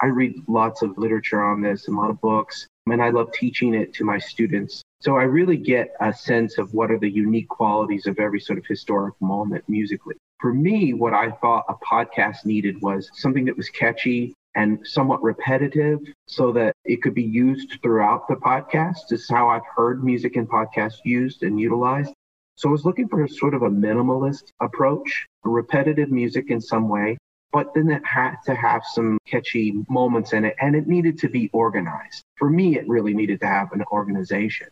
I 0.00 0.06
read 0.06 0.34
lots 0.46 0.82
of 0.82 0.96
literature 0.96 1.42
on 1.42 1.60
this, 1.60 1.88
a 1.88 1.90
lot 1.90 2.10
of 2.10 2.20
books, 2.20 2.68
and 2.86 3.02
I 3.02 3.10
love 3.10 3.32
teaching 3.32 3.74
it 3.74 3.92
to 3.94 4.04
my 4.04 4.18
students. 4.18 4.82
So 5.00 5.16
I 5.16 5.24
really 5.24 5.56
get 5.56 5.94
a 6.00 6.12
sense 6.12 6.58
of 6.58 6.72
what 6.72 6.90
are 6.90 6.98
the 6.98 7.10
unique 7.10 7.48
qualities 7.48 8.06
of 8.06 8.18
every 8.18 8.40
sort 8.40 8.58
of 8.58 8.66
historic 8.66 9.14
moment 9.20 9.64
musically. 9.68 10.14
For 10.40 10.52
me, 10.52 10.92
what 10.92 11.14
I 11.14 11.30
thought 11.30 11.64
a 11.68 11.74
podcast 11.74 12.44
needed 12.44 12.80
was 12.82 13.10
something 13.14 13.46
that 13.46 13.56
was 13.56 13.70
catchy, 13.70 14.34
and 14.56 14.84
somewhat 14.84 15.22
repetitive 15.22 16.00
so 16.26 16.50
that 16.52 16.74
it 16.84 17.02
could 17.02 17.14
be 17.14 17.22
used 17.22 17.78
throughout 17.82 18.26
the 18.26 18.34
podcast. 18.34 19.08
This 19.08 19.20
is 19.20 19.30
how 19.30 19.48
I've 19.48 19.66
heard 19.76 20.02
music 20.02 20.36
in 20.36 20.46
podcasts 20.46 20.98
used 21.04 21.42
and 21.42 21.60
utilized. 21.60 22.12
So 22.56 22.70
I 22.70 22.72
was 22.72 22.86
looking 22.86 23.06
for 23.06 23.28
sort 23.28 23.54
of 23.54 23.62
a 23.62 23.70
minimalist 23.70 24.44
approach, 24.60 25.26
repetitive 25.44 26.10
music 26.10 26.50
in 26.50 26.60
some 26.60 26.88
way, 26.88 27.18
but 27.52 27.74
then 27.74 27.90
it 27.90 28.04
had 28.04 28.36
to 28.46 28.54
have 28.54 28.82
some 28.84 29.18
catchy 29.26 29.74
moments 29.88 30.32
in 30.32 30.44
it 30.46 30.56
and 30.60 30.74
it 30.74 30.86
needed 30.86 31.18
to 31.18 31.28
be 31.28 31.50
organized. 31.52 32.22
For 32.36 32.48
me, 32.48 32.78
it 32.78 32.88
really 32.88 33.14
needed 33.14 33.40
to 33.40 33.46
have 33.46 33.72
an 33.72 33.84
organization. 33.92 34.68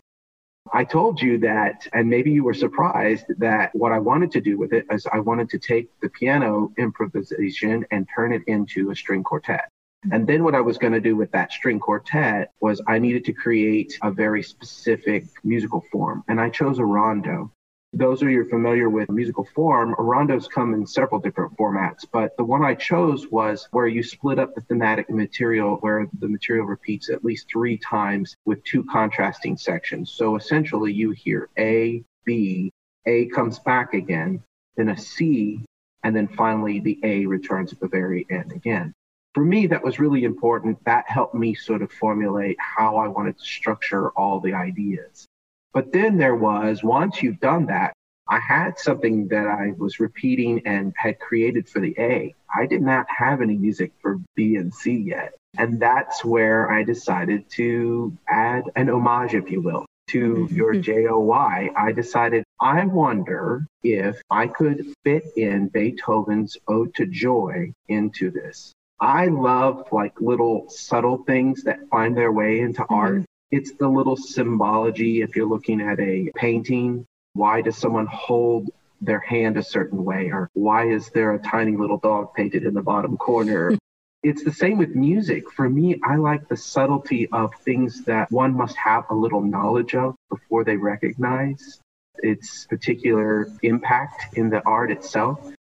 I 0.73 0.85
told 0.85 1.21
you 1.21 1.37
that, 1.41 1.87
and 1.93 2.09
maybe 2.09 2.31
you 2.31 2.43
were 2.43 2.55
surprised 2.55 3.26
that 3.38 3.75
what 3.75 3.93
I 3.93 3.99
wanted 3.99 4.31
to 4.33 4.41
do 4.41 4.57
with 4.57 4.73
it 4.73 4.87
is 4.91 5.07
I 5.12 5.21
wanted 5.21 5.50
to 5.50 5.59
take 5.59 5.91
the 6.00 6.09
piano 6.09 6.73
improvisation 6.79 7.85
and 7.91 8.09
turn 8.14 8.33
it 8.33 8.43
into 8.47 8.91
a 8.91 8.97
string 8.97 9.23
quartet. 9.23 9.69
And 10.12 10.26
then 10.26 10.44
what 10.44 10.54
I 10.54 10.61
was 10.61 10.78
going 10.78 10.92
to 10.92 11.00
do 11.00 11.16
with 11.16 11.30
that 11.32 11.52
string 11.52 11.80
quartet 11.80 12.52
was 12.61 12.80
I 12.87 12.99
needed 12.99 13.25
to 13.26 13.32
create 13.32 13.99
a 14.02 14.11
very 14.11 14.42
specific 14.42 15.25
musical 15.42 15.82
form. 15.90 16.25
And 16.28 16.40
I 16.40 16.50
chose 16.50 16.78
a 16.78 16.84
rondo. 16.84 17.50
Those 17.92 18.23
of 18.23 18.28
you 18.28 18.40
are 18.40 18.49
familiar 18.49 18.90
with 18.90 19.08
musical 19.08 19.46
form, 19.54 19.94
rondos 19.94 20.50
come 20.50 20.75
in 20.75 20.84
several 20.84 21.20
different 21.20 21.56
formats, 21.56 22.04
but 22.12 22.37
the 22.37 22.42
one 22.42 22.64
I 22.64 22.75
chose 22.75 23.30
was 23.30 23.68
where 23.70 23.87
you 23.87 24.02
split 24.02 24.40
up 24.40 24.52
the 24.54 24.62
thematic 24.62 25.08
material, 25.08 25.76
where 25.76 26.08
the 26.18 26.28
material 26.28 26.66
repeats 26.66 27.08
at 27.08 27.25
least 27.25 27.46
three 27.49 27.78
times 27.78 28.34
with 28.46 28.64
two 28.64 28.82
contrasting 28.84 29.56
sections. 29.56 30.11
So 30.11 30.34
essentially, 30.34 30.92
you 30.92 31.12
hear 31.12 31.49
A, 31.56 32.02
B, 32.25 32.73
A 33.06 33.26
comes 33.26 33.61
back 33.61 33.94
again, 33.94 34.42
then 34.76 34.88
a 34.88 34.99
C, 34.99 35.64
and 36.02 36.16
then 36.16 36.26
finally 36.26 36.80
the 36.80 36.99
A 37.04 37.26
returns 37.26 37.73
at 37.73 37.78
the 37.78 37.87
very 37.88 38.26
end 38.28 38.50
again 38.50 38.92
for 39.35 39.45
me, 39.45 39.67
that 39.67 39.83
was 39.83 39.99
really 39.99 40.25
important. 40.25 40.83
That 40.85 41.05
helped 41.09 41.35
me 41.35 41.55
sort 41.55 41.83
of 41.83 41.91
formulate 41.93 42.57
how 42.61 42.97
I 42.97 43.09
wanted 43.09 43.38
to 43.38 43.45
structure 43.45 44.11
all 44.11 44.41
the 44.41 44.55
ideas. 44.55 45.26
But 45.73 45.93
then 45.93 46.17
there 46.17 46.37
was, 46.37 46.85
once 46.85 47.21
you've 47.21 47.41
done 47.41 47.67
that, 47.67 47.93
I 48.29 48.38
had 48.38 48.79
something 48.79 49.29
that 49.29 49.47
I 49.47 49.73
was 49.76 50.00
repeating 50.00 50.62
and 50.64 50.95
had 50.97 51.19
created 51.19 51.69
for 51.69 51.81
the 51.81 51.95
A. 51.99 52.35
I 52.55 52.67
did 52.67 52.81
not 52.81 53.07
have 53.14 53.43
any 53.43 53.57
music 53.57 53.93
for 54.00 54.21
B 54.35 54.57
and 54.57 54.73
C 54.73 54.97
yet. 54.97 55.35
And 55.59 55.81
that's 55.81 56.25
where 56.25 56.71
I 56.71 56.85
decided 56.85 57.50
to 57.50 58.17
add 58.29 58.64
an 58.76 58.88
homage, 58.88 59.35
if 59.35 59.50
you 59.50 59.61
will, 59.61 59.85
to 60.09 60.49
your 60.50 60.75
mm-hmm. 60.75 61.07
JOY. 61.07 61.71
I 61.76 61.93
decided, 61.93 62.45
I 62.61 62.87
wonder 62.87 63.67
if 63.83 64.23
I 64.31 64.47
could 64.47 64.95
fit 65.05 65.25
in 65.37 65.69
Beethoven's 65.69 66.57
Ode 66.67 66.95
to 66.95 67.07
Joy 67.07 67.73
into 67.88 68.31
this. 68.31 68.73
I 69.04 69.26
love 69.26 69.87
like 69.92 70.18
little 70.20 70.68
subtle 70.70 71.18
things 71.25 71.64
that 71.64 71.88
find 71.90 72.16
their 72.16 72.32
way 72.32 72.61
into 72.61 72.82
mm-hmm. 72.82 72.94
art. 72.94 73.23
It's 73.50 73.73
the 73.73 73.88
little 73.88 74.16
symbology. 74.16 75.20
If 75.20 75.37
you're 75.37 75.49
looking 75.49 75.80
at 75.80 76.00
a 76.00 76.30
painting, 76.34 77.06
why 77.34 77.61
does 77.61 77.76
someone 77.76 78.06
hold 78.06 78.70
their 79.02 79.20
hand 79.20 79.58
a 79.58 79.62
certain 79.62 80.02
way? 80.04 80.30
Or 80.32 80.50
why 80.54 80.88
is 80.88 81.11
there 81.11 81.34
a 81.34 81.38
tiny 81.38 81.76
little 81.76 81.99
dog 81.99 82.34
painted 82.34 82.64
in 82.64 82.73
the 82.73 82.82
bottom 82.82 83.18
corner? 83.18 83.76
it's 84.23 84.42
the 84.42 84.52
same 84.52 84.78
with 84.78 84.94
music. 84.94 85.50
For 85.52 85.68
me, 85.68 86.00
I 86.02 86.16
like 86.16 86.49
the 86.49 86.56
subtlety 86.56 87.28
of 87.30 87.54
things 87.56 88.04
that 88.04 88.32
one 88.32 88.56
must 88.56 88.76
have 88.76 89.04
a 89.11 89.14
little 89.14 89.42
knowledge 89.42 89.94
of 89.94 90.16
before 90.30 90.64
they 90.64 90.78
recognize 90.78 91.78
its 92.23 92.66
particular 92.66 93.49
impact 93.62 94.38
in 94.38 94.49
the 94.49 94.62
art 94.64 94.90
itself. 94.90 95.52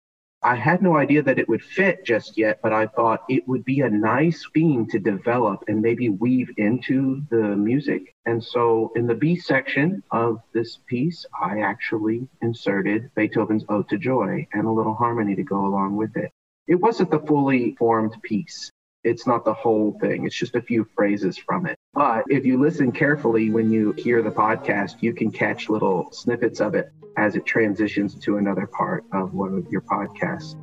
I 0.45 0.55
had 0.55 0.81
no 0.81 0.97
idea 0.97 1.23
that 1.23 1.39
it 1.39 1.47
would 1.47 1.63
fit 1.63 2.03
just 2.03 2.37
yet, 2.37 2.59
but 2.61 2.73
I 2.73 2.87
thought 2.87 3.23
it 3.29 3.47
would 3.47 3.63
be 3.63 3.79
a 3.79 3.89
nice 3.89 4.45
theme 4.53 4.85
to 4.87 4.99
develop 4.99 5.63
and 5.69 5.81
maybe 5.81 6.09
weave 6.09 6.51
into 6.57 7.23
the 7.29 7.55
music. 7.55 8.13
And 8.25 8.43
so 8.43 8.91
in 8.97 9.07
the 9.07 9.15
B 9.15 9.37
section 9.37 10.03
of 10.11 10.41
this 10.53 10.79
piece, 10.85 11.25
I 11.41 11.61
actually 11.61 12.27
inserted 12.41 13.09
Beethoven's 13.15 13.63
Ode 13.69 13.87
to 13.87 13.97
Joy 13.97 14.45
and 14.51 14.67
a 14.67 14.71
little 14.71 14.95
harmony 14.95 15.33
to 15.35 15.43
go 15.43 15.65
along 15.65 15.95
with 15.95 16.17
it. 16.17 16.29
It 16.67 16.75
wasn't 16.75 17.11
the 17.11 17.19
fully 17.19 17.75
formed 17.79 18.21
piece. 18.21 18.69
It's 19.03 19.27
not 19.27 19.43
the 19.43 19.53
whole 19.53 19.97
thing. 19.99 20.25
It's 20.25 20.35
just 20.35 20.55
a 20.55 20.61
few 20.61 20.87
phrases 20.95 21.37
from 21.37 21.65
it. 21.65 21.77
But 21.93 22.23
if 22.29 22.45
you 22.45 22.59
listen 22.59 22.91
carefully 22.91 23.49
when 23.49 23.71
you 23.71 23.91
hear 23.93 24.21
the 24.21 24.31
podcast, 24.31 25.01
you 25.01 25.13
can 25.13 25.31
catch 25.31 25.69
little 25.69 26.09
snippets 26.11 26.61
of 26.61 26.73
it 26.75 26.91
as 27.17 27.35
it 27.35 27.45
transitions 27.45 28.15
to 28.15 28.37
another 28.37 28.65
part 28.65 29.03
of 29.11 29.33
one 29.33 29.55
of 29.55 29.71
your 29.71 29.81
podcasts. 29.81 30.55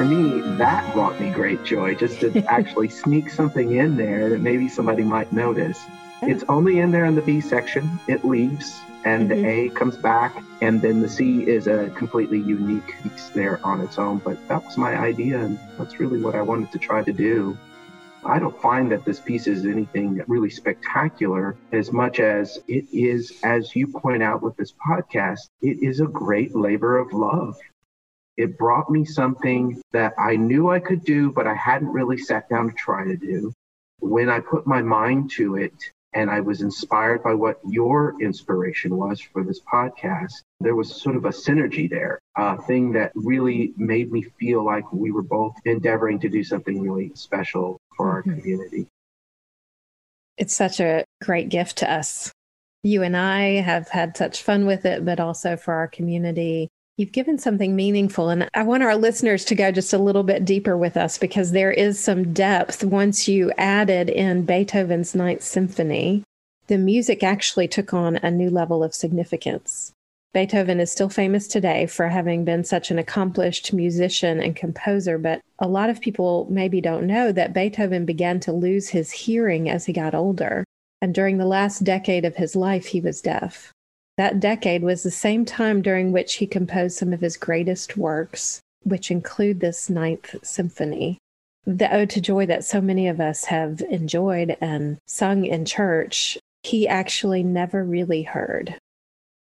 That 0.00 0.92
brought 0.94 1.20
me 1.20 1.30
great 1.30 1.62
joy 1.64 1.94
just 1.94 2.20
to 2.20 2.44
actually 2.48 2.88
sneak 2.88 3.28
something 3.28 3.76
in 3.76 3.96
there 3.96 4.30
that 4.30 4.40
maybe 4.40 4.68
somebody 4.68 5.02
might 5.02 5.32
notice. 5.32 5.84
It's 6.22 6.44
only 6.48 6.78
in 6.78 6.90
there 6.90 7.04
in 7.04 7.14
the 7.14 7.22
B 7.22 7.40
section. 7.40 7.88
It 8.08 8.24
leaves 8.24 8.80
and 9.04 9.30
mm-hmm. 9.30 9.42
the 9.42 9.48
A 9.48 9.68
comes 9.70 9.96
back, 9.96 10.42
and 10.60 10.80
then 10.80 11.00
the 11.00 11.08
C 11.08 11.42
is 11.46 11.66
a 11.66 11.90
completely 11.90 12.38
unique 12.38 12.94
piece 13.02 13.28
there 13.30 13.64
on 13.64 13.80
its 13.80 13.98
own. 13.98 14.18
But 14.18 14.36
that 14.48 14.64
was 14.64 14.76
my 14.76 14.96
idea, 14.96 15.38
and 15.38 15.58
that's 15.78 15.98
really 16.00 16.20
what 16.20 16.34
I 16.34 16.42
wanted 16.42 16.72
to 16.72 16.78
try 16.78 17.02
to 17.02 17.12
do. 17.12 17.56
I 18.24 18.38
don't 18.38 18.60
find 18.60 18.92
that 18.92 19.06
this 19.06 19.18
piece 19.18 19.46
is 19.46 19.64
anything 19.64 20.22
really 20.26 20.50
spectacular 20.50 21.56
as 21.72 21.90
much 21.90 22.20
as 22.20 22.58
it 22.68 22.84
is, 22.92 23.40
as 23.42 23.74
you 23.74 23.86
point 23.86 24.22
out 24.22 24.42
with 24.42 24.56
this 24.56 24.74
podcast, 24.86 25.48
it 25.62 25.82
is 25.82 26.00
a 26.00 26.06
great 26.06 26.54
labor 26.54 26.98
of 26.98 27.12
love. 27.14 27.56
It 28.40 28.56
brought 28.56 28.88
me 28.88 29.04
something 29.04 29.82
that 29.92 30.14
I 30.18 30.34
knew 30.34 30.70
I 30.70 30.80
could 30.80 31.04
do, 31.04 31.30
but 31.30 31.46
I 31.46 31.52
hadn't 31.52 31.88
really 31.88 32.16
sat 32.16 32.48
down 32.48 32.70
to 32.70 32.74
try 32.74 33.04
to 33.04 33.14
do. 33.14 33.52
When 33.98 34.30
I 34.30 34.40
put 34.40 34.66
my 34.66 34.80
mind 34.80 35.30
to 35.32 35.56
it 35.56 35.74
and 36.14 36.30
I 36.30 36.40
was 36.40 36.62
inspired 36.62 37.22
by 37.22 37.34
what 37.34 37.60
your 37.68 38.14
inspiration 38.22 38.96
was 38.96 39.20
for 39.20 39.44
this 39.44 39.60
podcast, 39.70 40.32
there 40.58 40.74
was 40.74 41.02
sort 41.02 41.16
of 41.16 41.26
a 41.26 41.28
synergy 41.28 41.90
there, 41.90 42.18
a 42.34 42.56
thing 42.62 42.92
that 42.92 43.12
really 43.14 43.74
made 43.76 44.10
me 44.10 44.22
feel 44.40 44.64
like 44.64 44.90
we 44.90 45.10
were 45.10 45.20
both 45.20 45.52
endeavoring 45.66 46.18
to 46.20 46.30
do 46.30 46.42
something 46.42 46.80
really 46.80 47.12
special 47.14 47.76
for 47.94 48.10
our 48.10 48.22
mm-hmm. 48.22 48.40
community. 48.40 48.86
It's 50.38 50.56
such 50.56 50.80
a 50.80 51.04
great 51.22 51.50
gift 51.50 51.76
to 51.78 51.92
us. 51.92 52.32
You 52.82 53.02
and 53.02 53.14
I 53.14 53.60
have 53.60 53.90
had 53.90 54.16
such 54.16 54.42
fun 54.42 54.64
with 54.64 54.86
it, 54.86 55.04
but 55.04 55.20
also 55.20 55.58
for 55.58 55.74
our 55.74 55.88
community 55.88 56.70
You've 57.00 57.12
given 57.12 57.38
something 57.38 57.74
meaningful. 57.74 58.28
And 58.28 58.46
I 58.52 58.62
want 58.62 58.82
our 58.82 58.94
listeners 58.94 59.46
to 59.46 59.54
go 59.54 59.72
just 59.72 59.94
a 59.94 59.98
little 59.98 60.22
bit 60.22 60.44
deeper 60.44 60.76
with 60.76 60.98
us 60.98 61.16
because 61.16 61.52
there 61.52 61.72
is 61.72 61.98
some 61.98 62.34
depth. 62.34 62.84
Once 62.84 63.26
you 63.26 63.50
added 63.56 64.10
in 64.10 64.44
Beethoven's 64.44 65.14
Ninth 65.14 65.42
Symphony, 65.42 66.24
the 66.66 66.76
music 66.76 67.22
actually 67.22 67.68
took 67.68 67.94
on 67.94 68.16
a 68.16 68.30
new 68.30 68.50
level 68.50 68.84
of 68.84 68.92
significance. 68.92 69.92
Beethoven 70.34 70.78
is 70.78 70.92
still 70.92 71.08
famous 71.08 71.48
today 71.48 71.86
for 71.86 72.06
having 72.06 72.44
been 72.44 72.64
such 72.64 72.90
an 72.90 72.98
accomplished 72.98 73.72
musician 73.72 74.38
and 74.38 74.54
composer, 74.54 75.16
but 75.16 75.40
A 75.58 75.68
lot 75.68 75.88
of 75.88 76.02
people 76.02 76.46
maybe 76.50 76.82
don't 76.82 77.06
know 77.06 77.32
that 77.32 77.54
Beethoven 77.54 78.04
began 78.04 78.40
to 78.40 78.52
lose 78.52 78.90
his 78.90 79.10
hearing 79.10 79.70
as 79.70 79.86
he 79.86 79.94
got 79.94 80.14
older. 80.14 80.64
And 81.00 81.14
during 81.14 81.38
the 81.38 81.46
last 81.46 81.82
decade 81.82 82.26
of 82.26 82.36
his 82.36 82.54
life, 82.54 82.84
he 82.84 83.00
was 83.00 83.22
deaf. 83.22 83.72
That 84.20 84.38
decade 84.38 84.82
was 84.82 85.02
the 85.02 85.10
same 85.10 85.46
time 85.46 85.80
during 85.80 86.12
which 86.12 86.34
he 86.34 86.46
composed 86.46 86.98
some 86.98 87.14
of 87.14 87.22
his 87.22 87.38
greatest 87.38 87.96
works, 87.96 88.60
which 88.82 89.10
include 89.10 89.60
this 89.60 89.88
Ninth 89.88 90.36
Symphony. 90.42 91.16
The 91.64 91.90
Ode 91.90 92.10
to 92.10 92.20
Joy 92.20 92.44
that 92.44 92.62
so 92.62 92.82
many 92.82 93.08
of 93.08 93.18
us 93.18 93.46
have 93.46 93.80
enjoyed 93.80 94.58
and 94.60 94.98
sung 95.06 95.46
in 95.46 95.64
church, 95.64 96.36
he 96.62 96.86
actually 96.86 97.42
never 97.42 97.82
really 97.82 98.24
heard. 98.24 98.76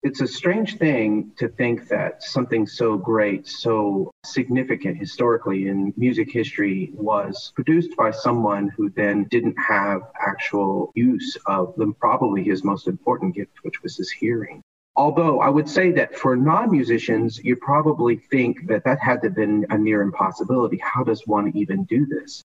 It's 0.04 0.20
a 0.20 0.28
strange 0.28 0.80
thing 0.80 1.32
to 1.38 1.48
think 1.48 1.88
that 1.88 2.24
something 2.24 2.68
so 2.68 2.98
great, 2.98 3.48
so 3.48 4.12
significant 4.26 4.98
historically 4.98 5.70
in 5.70 5.94
music 5.96 6.30
history 6.30 6.92
was 6.94 7.54
produced 7.56 7.96
by 7.96 8.12
someone 8.12 8.68
who 8.68 8.90
then 8.90 9.24
didn't 9.32 9.56
have 9.66 10.02
actual 10.20 10.92
use 10.94 11.38
of 11.46 11.74
the 11.78 11.94
probably 12.02 12.44
his 12.44 12.66
most 12.66 12.90
important 12.90 13.34
gift, 13.34 13.54
which 13.62 13.82
was 13.82 13.96
his 13.96 14.12
hearing. 14.12 14.62
Although 14.98 15.40
I 15.40 15.48
would 15.48 15.70
say 15.70 15.94
that 15.94 16.18
for 16.18 16.36
non 16.36 16.70
musicians, 16.70 17.42
you 17.42 17.56
probably 17.56 18.18
think 18.18 18.68
that 18.68 18.84
that 18.84 19.00
had 19.00 19.22
to 19.22 19.28
have 19.30 19.36
been 19.38 19.66
a 19.70 19.78
near 19.78 20.02
impossibility. 20.02 20.80
How 20.84 21.06
does 21.06 21.26
one 21.26 21.56
even 21.56 21.86
do 21.86 22.06
this? 22.06 22.44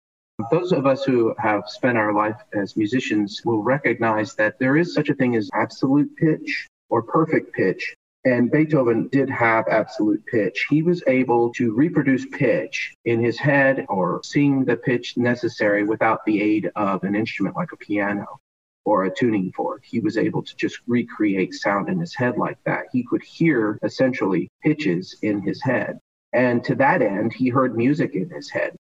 Those 0.53 0.71
of 0.71 0.87
us 0.87 1.03
who 1.03 1.35
have 1.39 1.65
spent 1.67 1.99
our 1.99 2.13
life 2.13 2.41
as 2.55 2.77
musicians 2.77 3.43
will 3.45 3.65
recognize 3.65 4.37
that 4.37 4.61
there 4.61 4.77
is 4.77 4.95
such 4.95 5.09
a 5.09 5.15
thing 5.15 5.35
as 5.35 5.51
absolute 5.53 6.15
pitch 6.15 6.69
or 6.91 7.03
perfect 7.03 7.55
pitch. 7.55 7.95
And 8.25 8.51
Beethoven 8.51 9.09
did 9.09 9.31
have 9.31 9.69
absolute 9.69 10.25
pitch. 10.27 10.67
He 10.69 10.83
was 10.83 11.03
able 11.07 11.53
to 11.55 11.73
reproduce 11.73 12.27
pitch 12.27 12.95
in 13.05 13.23
his 13.23 13.39
head 13.39 13.87
or 13.89 14.21
sing 14.25 14.65
the 14.65 14.77
pitch 14.77 15.17
necessary 15.17 15.85
without 15.85 16.25
the 16.25 16.43
aid 16.43 16.71
of 16.75 17.05
an 17.05 17.15
instrument 17.15 17.57
like 17.57 17.73
a 17.73 17.77
piano 17.77 18.41
or 18.85 19.05
a 19.05 19.15
tuning 19.15 19.53
fork. 19.53 19.85
He 19.85 20.01
was 20.01 20.19
able 20.19 20.43
to 20.43 20.57
just 20.57 20.81
recreate 20.87 21.55
sound 21.55 21.89
in 21.89 22.01
his 22.01 22.15
head 22.15 22.37
like 22.37 22.59
that. 22.65 22.87
He 22.93 23.05
could 23.05 23.23
hear 23.23 23.79
essentially 23.83 24.51
pitches 24.63 25.17
in 25.23 25.41
his 25.41 25.63
head. 25.63 25.99
And 26.33 26.63
to 26.65 26.75
that 26.75 27.03
end, 27.03 27.33
he 27.33 27.49
heard 27.49 27.77
music 27.77 28.15
in 28.15 28.29
his 28.31 28.51
head. 28.51 28.77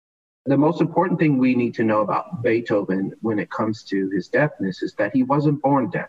The 0.46 0.56
most 0.56 0.80
important 0.80 1.20
thing 1.20 1.38
we 1.38 1.54
need 1.54 1.74
to 1.74 1.84
know 1.84 2.00
about 2.00 2.42
Beethoven 2.42 3.12
when 3.20 3.38
it 3.38 3.50
comes 3.50 3.82
to 3.84 4.10
his 4.10 4.28
deafness 4.28 4.82
is 4.82 4.94
that 4.94 5.14
he 5.14 5.22
wasn't 5.22 5.62
born 5.62 5.90
deaf 5.90 6.08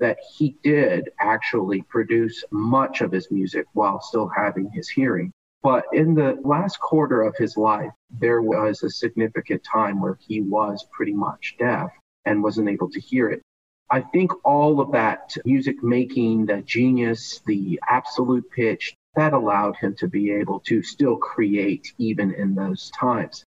that 0.00 0.18
he 0.36 0.56
did 0.62 1.10
actually 1.20 1.82
produce 1.82 2.42
much 2.50 3.02
of 3.02 3.12
his 3.12 3.30
music 3.30 3.66
while 3.74 4.00
still 4.00 4.28
having 4.28 4.70
his 4.70 4.88
hearing. 4.88 5.32
But 5.62 5.84
in 5.92 6.14
the 6.14 6.40
last 6.42 6.80
quarter 6.80 7.22
of 7.22 7.36
his 7.36 7.56
life, 7.56 7.92
there 8.10 8.40
was 8.40 8.82
a 8.82 8.90
significant 8.90 9.62
time 9.62 10.00
where 10.00 10.18
he 10.26 10.40
was 10.40 10.86
pretty 10.90 11.12
much 11.12 11.56
deaf 11.58 11.90
and 12.24 12.42
wasn't 12.42 12.70
able 12.70 12.90
to 12.90 13.00
hear 13.00 13.28
it. 13.28 13.42
I 13.90 14.00
think 14.00 14.32
all 14.44 14.80
of 14.80 14.92
that 14.92 15.36
music 15.44 15.82
making, 15.82 16.46
the 16.46 16.62
genius, 16.62 17.40
the 17.46 17.78
absolute 17.88 18.50
pitch, 18.50 18.94
that 19.16 19.32
allowed 19.32 19.76
him 19.76 19.94
to 19.96 20.08
be 20.08 20.30
able 20.30 20.60
to 20.60 20.82
still 20.82 21.16
create 21.16 21.92
even 21.98 22.32
in 22.32 22.54
those 22.54 22.90
times. 22.90 23.44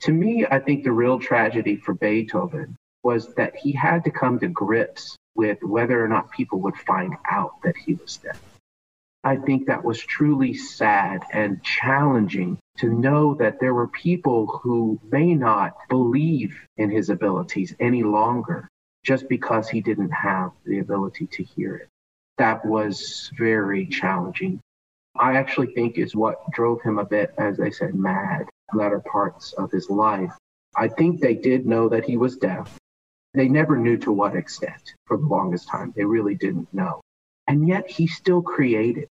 To 0.00 0.12
me, 0.12 0.46
I 0.50 0.58
think 0.58 0.82
the 0.82 0.92
real 0.92 1.20
tragedy 1.20 1.76
for 1.76 1.94
Beethoven 1.94 2.76
was 3.04 3.34
that 3.34 3.54
he 3.54 3.70
had 3.72 4.02
to 4.04 4.10
come 4.10 4.38
to 4.40 4.48
grips 4.48 5.16
with 5.34 5.62
whether 5.62 6.02
or 6.02 6.08
not 6.08 6.30
people 6.30 6.60
would 6.60 6.76
find 6.76 7.14
out 7.30 7.60
that 7.62 7.76
he 7.76 7.94
was 7.94 8.16
deaf. 8.18 8.40
I 9.24 9.36
think 9.36 9.66
that 9.66 9.84
was 9.84 10.00
truly 10.00 10.54
sad 10.54 11.22
and 11.32 11.62
challenging 11.62 12.58
to 12.78 12.88
know 12.88 13.34
that 13.34 13.60
there 13.60 13.74
were 13.74 13.88
people 13.88 14.46
who 14.46 14.98
may 15.10 15.34
not 15.34 15.76
believe 15.88 16.58
in 16.76 16.90
his 16.90 17.08
abilities 17.08 17.74
any 17.78 18.02
longer 18.02 18.68
just 19.04 19.28
because 19.28 19.68
he 19.68 19.80
didn't 19.80 20.10
have 20.10 20.50
the 20.64 20.80
ability 20.80 21.26
to 21.32 21.44
hear 21.44 21.76
it. 21.76 21.88
That 22.38 22.64
was 22.64 23.30
very 23.36 23.86
challenging. 23.86 24.60
I 25.16 25.36
actually 25.36 25.74
think 25.74 25.98
is 25.98 26.16
what 26.16 26.50
drove 26.50 26.82
him 26.82 26.98
a 26.98 27.04
bit, 27.04 27.32
as 27.38 27.60
I 27.60 27.70
said, 27.70 27.94
mad 27.94 28.46
latter 28.74 29.00
parts 29.00 29.52
of 29.52 29.70
his 29.70 29.90
life. 29.90 30.32
I 30.76 30.88
think 30.88 31.20
they 31.20 31.34
did 31.34 31.66
know 31.66 31.88
that 31.90 32.04
he 32.04 32.16
was 32.16 32.36
deaf. 32.36 32.78
They 33.34 33.48
never 33.48 33.76
knew 33.76 33.96
to 33.98 34.12
what 34.12 34.36
extent 34.36 34.94
for 35.06 35.16
the 35.16 35.26
longest 35.26 35.68
time. 35.68 35.92
They 35.96 36.04
really 36.04 36.34
didn't 36.34 36.72
know. 36.74 37.00
And 37.48 37.66
yet 37.66 37.90
he 37.90 38.06
still 38.06 38.42
created. 38.42 39.08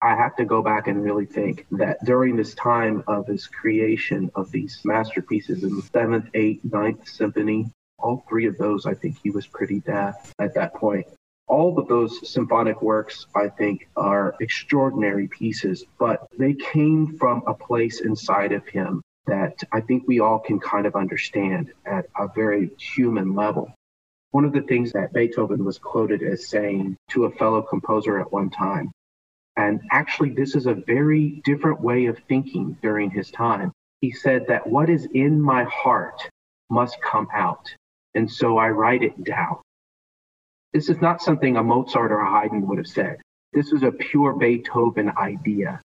I 0.00 0.14
have 0.14 0.36
to 0.36 0.44
go 0.44 0.62
back 0.62 0.86
and 0.86 1.02
really 1.02 1.26
think 1.26 1.66
that 1.72 2.02
during 2.04 2.36
this 2.36 2.54
time 2.54 3.02
of 3.06 3.26
his 3.26 3.46
creation 3.48 4.30
of 4.34 4.50
these 4.50 4.80
masterpieces 4.84 5.62
in 5.62 5.76
the 5.76 5.82
seventh, 5.82 6.30
eighth, 6.32 6.64
ninth 6.64 7.06
symphony, 7.08 7.70
all 7.98 8.24
three 8.28 8.46
of 8.46 8.56
those, 8.56 8.86
I 8.86 8.94
think 8.94 9.18
he 9.22 9.30
was 9.30 9.46
pretty 9.46 9.80
deaf 9.80 10.32
at 10.38 10.54
that 10.54 10.74
point. 10.74 11.06
All 11.48 11.78
of 11.78 11.88
those 11.88 12.30
symphonic 12.30 12.80
works, 12.80 13.26
I 13.34 13.48
think, 13.48 13.88
are 13.96 14.36
extraordinary 14.40 15.26
pieces, 15.26 15.84
but 15.98 16.26
they 16.38 16.54
came 16.54 17.18
from 17.18 17.42
a 17.46 17.52
place 17.52 18.00
inside 18.00 18.52
of 18.52 18.66
him 18.68 19.02
that 19.30 19.62
I 19.70 19.80
think 19.80 20.02
we 20.06 20.18
all 20.18 20.40
can 20.40 20.58
kind 20.58 20.86
of 20.86 20.96
understand 20.96 21.72
at 21.86 22.06
a 22.18 22.26
very 22.34 22.70
human 22.78 23.34
level. 23.34 23.72
One 24.32 24.44
of 24.44 24.52
the 24.52 24.62
things 24.62 24.92
that 24.92 25.12
Beethoven 25.12 25.64
was 25.64 25.78
quoted 25.78 26.22
as 26.22 26.48
saying 26.48 26.96
to 27.10 27.24
a 27.24 27.30
fellow 27.30 27.62
composer 27.62 28.20
at 28.20 28.32
one 28.32 28.50
time, 28.50 28.90
and 29.56 29.80
actually, 29.90 30.30
this 30.30 30.54
is 30.54 30.66
a 30.66 30.74
very 30.74 31.42
different 31.44 31.80
way 31.80 32.06
of 32.06 32.18
thinking 32.28 32.76
during 32.82 33.10
his 33.10 33.30
time. 33.30 33.72
He 34.00 34.10
said 34.10 34.46
that 34.48 34.66
what 34.66 34.88
is 34.88 35.06
in 35.14 35.40
my 35.40 35.64
heart 35.64 36.20
must 36.70 37.00
come 37.02 37.28
out. 37.34 37.68
And 38.14 38.30
so 38.30 38.58
I 38.58 38.70
write 38.70 39.02
it 39.02 39.22
down. 39.24 39.58
This 40.72 40.88
is 40.88 41.00
not 41.00 41.22
something 41.22 41.56
a 41.56 41.62
Mozart 41.62 42.10
or 42.10 42.20
a 42.20 42.30
Haydn 42.30 42.66
would 42.66 42.78
have 42.78 42.86
said. 42.86 43.18
This 43.52 43.72
is 43.72 43.82
a 43.82 43.92
pure 43.92 44.32
Beethoven 44.32 45.12
idea 45.16 45.80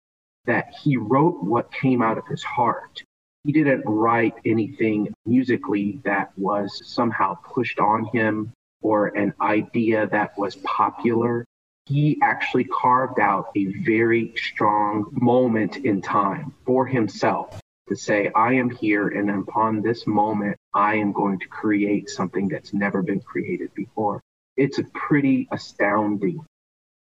that 0.44 0.74
he 0.83 0.96
wrote 0.96 1.42
what 1.42 1.72
came 1.72 2.02
out 2.02 2.18
of 2.18 2.26
his 2.26 2.42
heart 2.42 3.02
he 3.44 3.52
didn't 3.52 3.83
write 3.85 4.35
anything 4.44 5.12
musically 5.26 6.00
that 6.05 6.33
was 6.38 6.81
somehow 6.85 7.35
pushed 7.35 7.78
on 7.78 8.05
him 8.07 8.52
or 8.81 9.09
an 9.09 9.35
idea 9.40 10.07
that 10.09 10.37
was 10.38 10.57
popular. 10.57 11.44
He 11.87 12.18
actually 12.22 12.64
carved 12.64 13.18
out 13.18 13.50
a 13.57 13.66
very 13.83 14.33
strong 14.37 15.07
moment 15.11 15.78
in 15.78 16.00
time 16.00 16.55
for 16.64 16.87
himself 16.87 17.61
to 17.88 17.96
say, 17.96 18.31
I 18.35 18.55
am 18.55 18.70
here, 18.70 19.09
and 19.09 19.28
upon 19.28 19.83
this 19.83 20.07
moment, 20.07 20.57
I 20.72 20.94
am 20.96 21.12
going 21.12 21.40
to 21.40 21.48
create 21.48 22.09
something 22.09 22.48
that's 22.48 22.72
never 22.72 23.02
been 23.02 23.20
created 23.20 23.74
before. 23.74 24.20
It's 24.57 24.78
a 24.78 24.85
pretty 24.85 25.48
astounding 25.50 26.44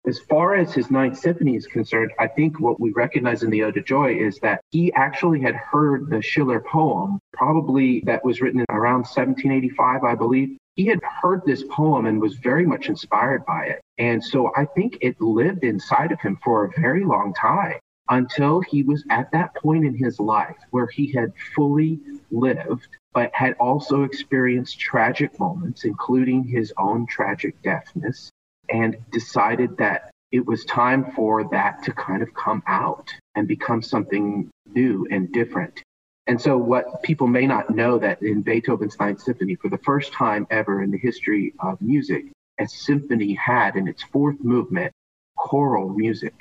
as 0.05 0.19
far 0.19 0.55
as 0.55 0.73
his 0.73 0.91
Ninth 0.91 1.17
Symphony 1.17 1.55
is 1.55 1.65
concerned, 1.65 2.11
I 2.19 2.27
think 2.27 2.59
what 2.59 2.79
we 2.79 2.91
recognize 2.91 3.41
in 3.41 3.49
the 3.49 3.63
Ode 3.63 3.75
to 3.75 3.81
Joy 3.81 4.15
is 4.15 4.37
that 4.39 4.59
he 4.71 4.91
actually 4.93 5.39
had 5.39 5.55
heard 5.55 6.09
the 6.09 6.21
Schiller 6.21 6.59
poem, 6.59 7.19
probably 7.31 8.01
that 8.05 8.25
was 8.25 8.41
written 8.41 8.65
around 8.69 9.05
1785, 9.05 10.03
I 10.03 10.15
believe. 10.15 10.57
He 10.75 10.85
had 10.85 10.99
heard 11.03 11.41
this 11.45 11.63
poem 11.69 12.05
and 12.05 12.21
was 12.21 12.35
very 12.35 12.65
much 12.65 12.89
inspired 12.89 13.45
by 13.45 13.65
it. 13.67 13.81
And 13.97 14.21
so 14.21 14.51
I 14.57 14.65
think 14.65 14.97
it 14.99 15.21
lived 15.21 15.63
inside 15.63 16.11
of 16.11 16.19
him 16.19 16.37
for 16.43 16.65
a 16.65 16.81
very 16.81 17.05
long 17.05 17.33
time 17.33 17.79
until 18.09 18.59
he 18.59 18.83
was 18.83 19.05
at 19.09 19.31
that 19.31 19.55
point 19.55 19.85
in 19.85 19.95
his 19.95 20.19
life 20.19 20.57
where 20.71 20.87
he 20.87 21.13
had 21.13 21.31
fully 21.55 22.01
lived, 22.29 22.89
but 23.13 23.31
had 23.33 23.53
also 23.53 24.03
experienced 24.03 24.79
tragic 24.79 25.39
moments, 25.39 25.85
including 25.85 26.43
his 26.43 26.73
own 26.77 27.05
tragic 27.05 27.61
deafness 27.61 28.31
and 28.73 28.97
decided 29.11 29.77
that 29.77 30.11
it 30.31 30.45
was 30.45 30.65
time 30.65 31.11
for 31.15 31.47
that 31.51 31.83
to 31.83 31.93
kind 31.93 32.23
of 32.23 32.33
come 32.33 32.63
out 32.67 33.13
and 33.35 33.47
become 33.47 33.81
something 33.81 34.49
new 34.73 35.07
and 35.11 35.31
different. 35.31 35.81
And 36.25 36.41
so, 36.41 36.57
what 36.57 37.03
people 37.03 37.27
may 37.27 37.45
not 37.45 37.69
know 37.69 37.99
that 37.99 38.21
in 38.23 38.41
Beethoven's 38.41 38.99
Ninth 38.99 39.21
Symphony, 39.21 39.55
for 39.55 39.69
the 39.69 39.77
first 39.77 40.11
time 40.11 40.47
ever 40.49 40.81
in 40.81 40.89
the 40.89 40.97
history 40.97 41.53
of 41.59 41.79
music, 41.81 42.25
a 42.59 42.67
symphony 42.67 43.33
had 43.33 43.75
in 43.75 43.87
its 43.87 44.03
fourth 44.03 44.39
movement 44.41 44.91
choral 45.37 45.89
music. 45.89 46.33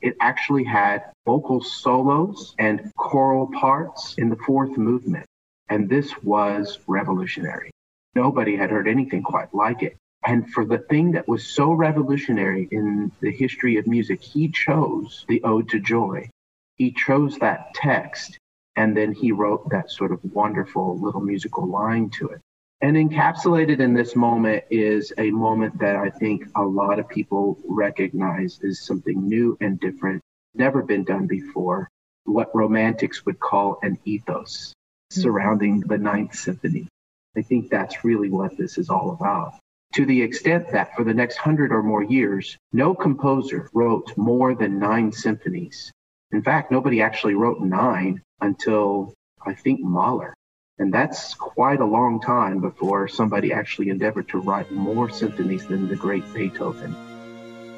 It 0.00 0.16
actually 0.20 0.64
had 0.64 1.04
vocal 1.24 1.62
solos 1.62 2.54
and 2.58 2.90
choral 2.96 3.48
parts 3.48 4.14
in 4.18 4.28
the 4.28 4.36
fourth 4.46 4.76
movement. 4.76 5.26
And 5.68 5.88
this 5.88 6.22
was 6.22 6.78
revolutionary. 6.86 7.70
Nobody 8.14 8.56
had 8.56 8.70
heard 8.70 8.88
anything 8.88 9.22
quite 9.22 9.54
like 9.54 9.82
it. 9.82 9.96
And 10.26 10.50
for 10.50 10.64
the 10.64 10.78
thing 10.78 11.12
that 11.12 11.28
was 11.28 11.46
so 11.46 11.72
revolutionary 11.72 12.66
in 12.72 13.12
the 13.20 13.30
history 13.30 13.76
of 13.76 13.86
music, 13.86 14.20
he 14.20 14.48
chose 14.48 15.24
the 15.28 15.40
Ode 15.44 15.68
to 15.68 15.78
Joy. 15.78 16.28
He 16.74 16.90
chose 16.90 17.38
that 17.38 17.74
text, 17.74 18.36
and 18.74 18.96
then 18.96 19.12
he 19.12 19.30
wrote 19.30 19.70
that 19.70 19.88
sort 19.88 20.10
of 20.10 20.18
wonderful 20.34 20.98
little 20.98 21.20
musical 21.20 21.68
line 21.68 22.10
to 22.18 22.30
it. 22.30 22.40
And 22.80 22.96
encapsulated 22.96 23.78
in 23.78 23.94
this 23.94 24.16
moment 24.16 24.64
is 24.68 25.12
a 25.16 25.30
moment 25.30 25.78
that 25.78 25.94
I 25.94 26.10
think 26.10 26.44
a 26.56 26.62
lot 26.62 26.98
of 26.98 27.08
people 27.08 27.58
recognize 27.64 28.58
as 28.64 28.84
something 28.84 29.28
new 29.28 29.56
and 29.60 29.78
different, 29.78 30.20
never 30.54 30.82
been 30.82 31.04
done 31.04 31.28
before. 31.28 31.88
what 32.24 32.54
romantics 32.54 33.24
would 33.24 33.38
call 33.38 33.78
an 33.82 33.96
ethos 34.04 34.72
mm-hmm. 34.72 35.20
surrounding 35.20 35.80
the 35.80 35.96
Ninth 35.96 36.34
Symphony. 36.34 36.88
I 37.36 37.42
think 37.42 37.70
that's 37.70 38.04
really 38.04 38.30
what 38.30 38.56
this 38.56 38.76
is 38.76 38.90
all 38.90 39.12
about. 39.12 39.54
To 39.96 40.04
the 40.04 40.20
extent 40.20 40.72
that 40.72 40.94
for 40.94 41.04
the 41.04 41.14
next 41.14 41.38
hundred 41.38 41.72
or 41.72 41.82
more 41.82 42.02
years, 42.02 42.58
no 42.70 42.94
composer 42.94 43.70
wrote 43.72 44.14
more 44.18 44.54
than 44.54 44.78
nine 44.78 45.10
symphonies. 45.10 45.90
In 46.32 46.42
fact, 46.42 46.70
nobody 46.70 47.00
actually 47.00 47.32
wrote 47.32 47.62
nine 47.62 48.20
until 48.42 49.14
I 49.46 49.54
think 49.54 49.80
Mahler. 49.80 50.34
And 50.78 50.92
that's 50.92 51.32
quite 51.32 51.80
a 51.80 51.86
long 51.86 52.20
time 52.20 52.60
before 52.60 53.08
somebody 53.08 53.54
actually 53.54 53.88
endeavored 53.88 54.28
to 54.28 54.38
write 54.38 54.70
more 54.70 55.08
symphonies 55.08 55.66
than 55.66 55.88
the 55.88 55.96
great 55.96 56.30
Beethoven. 56.34 56.94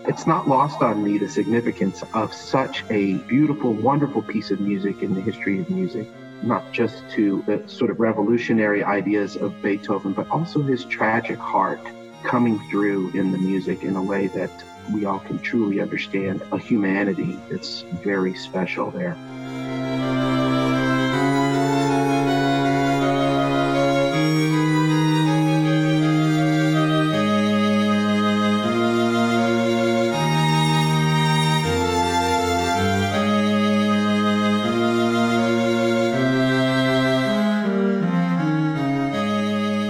It's 0.09 0.27
not 0.27 0.49
lost 0.49 0.83
on 0.83 1.05
me 1.05 1.19
the 1.19 1.29
significance 1.29 2.03
of 2.15 2.35
such 2.35 2.83
a 2.91 3.15
beautiful, 3.29 3.75
wonderful 3.75 4.23
piece 4.23 4.51
of 4.51 4.59
music 4.59 5.05
in 5.05 5.15
the 5.15 5.21
history 5.21 5.61
of 5.61 5.71
music, 5.71 6.09
not 6.43 6.73
just 6.73 7.09
to 7.11 7.45
the 7.47 7.63
sort 7.69 7.93
of 7.93 8.01
revolutionary 8.01 8.83
ideas 8.83 9.37
of 9.37 9.63
Beethoven, 9.63 10.15
but 10.15 10.29
also 10.31 10.63
his 10.63 10.85
tragic 10.85 11.39
heart 11.39 11.79
coming 12.23 12.59
through 12.71 13.11
in 13.11 13.33
the 13.33 13.39
music 13.39 13.83
in 13.83 13.97
a 13.97 14.03
way 14.03 14.27
that 14.29 14.51
we 14.93 15.05
all 15.05 15.19
can 15.21 15.39
truly 15.39 15.81
understand 15.81 16.43
a 16.53 16.59
humanity 16.59 17.39
that's 17.51 17.83
very 18.03 18.35
special 18.35 18.91
there. 18.91 19.17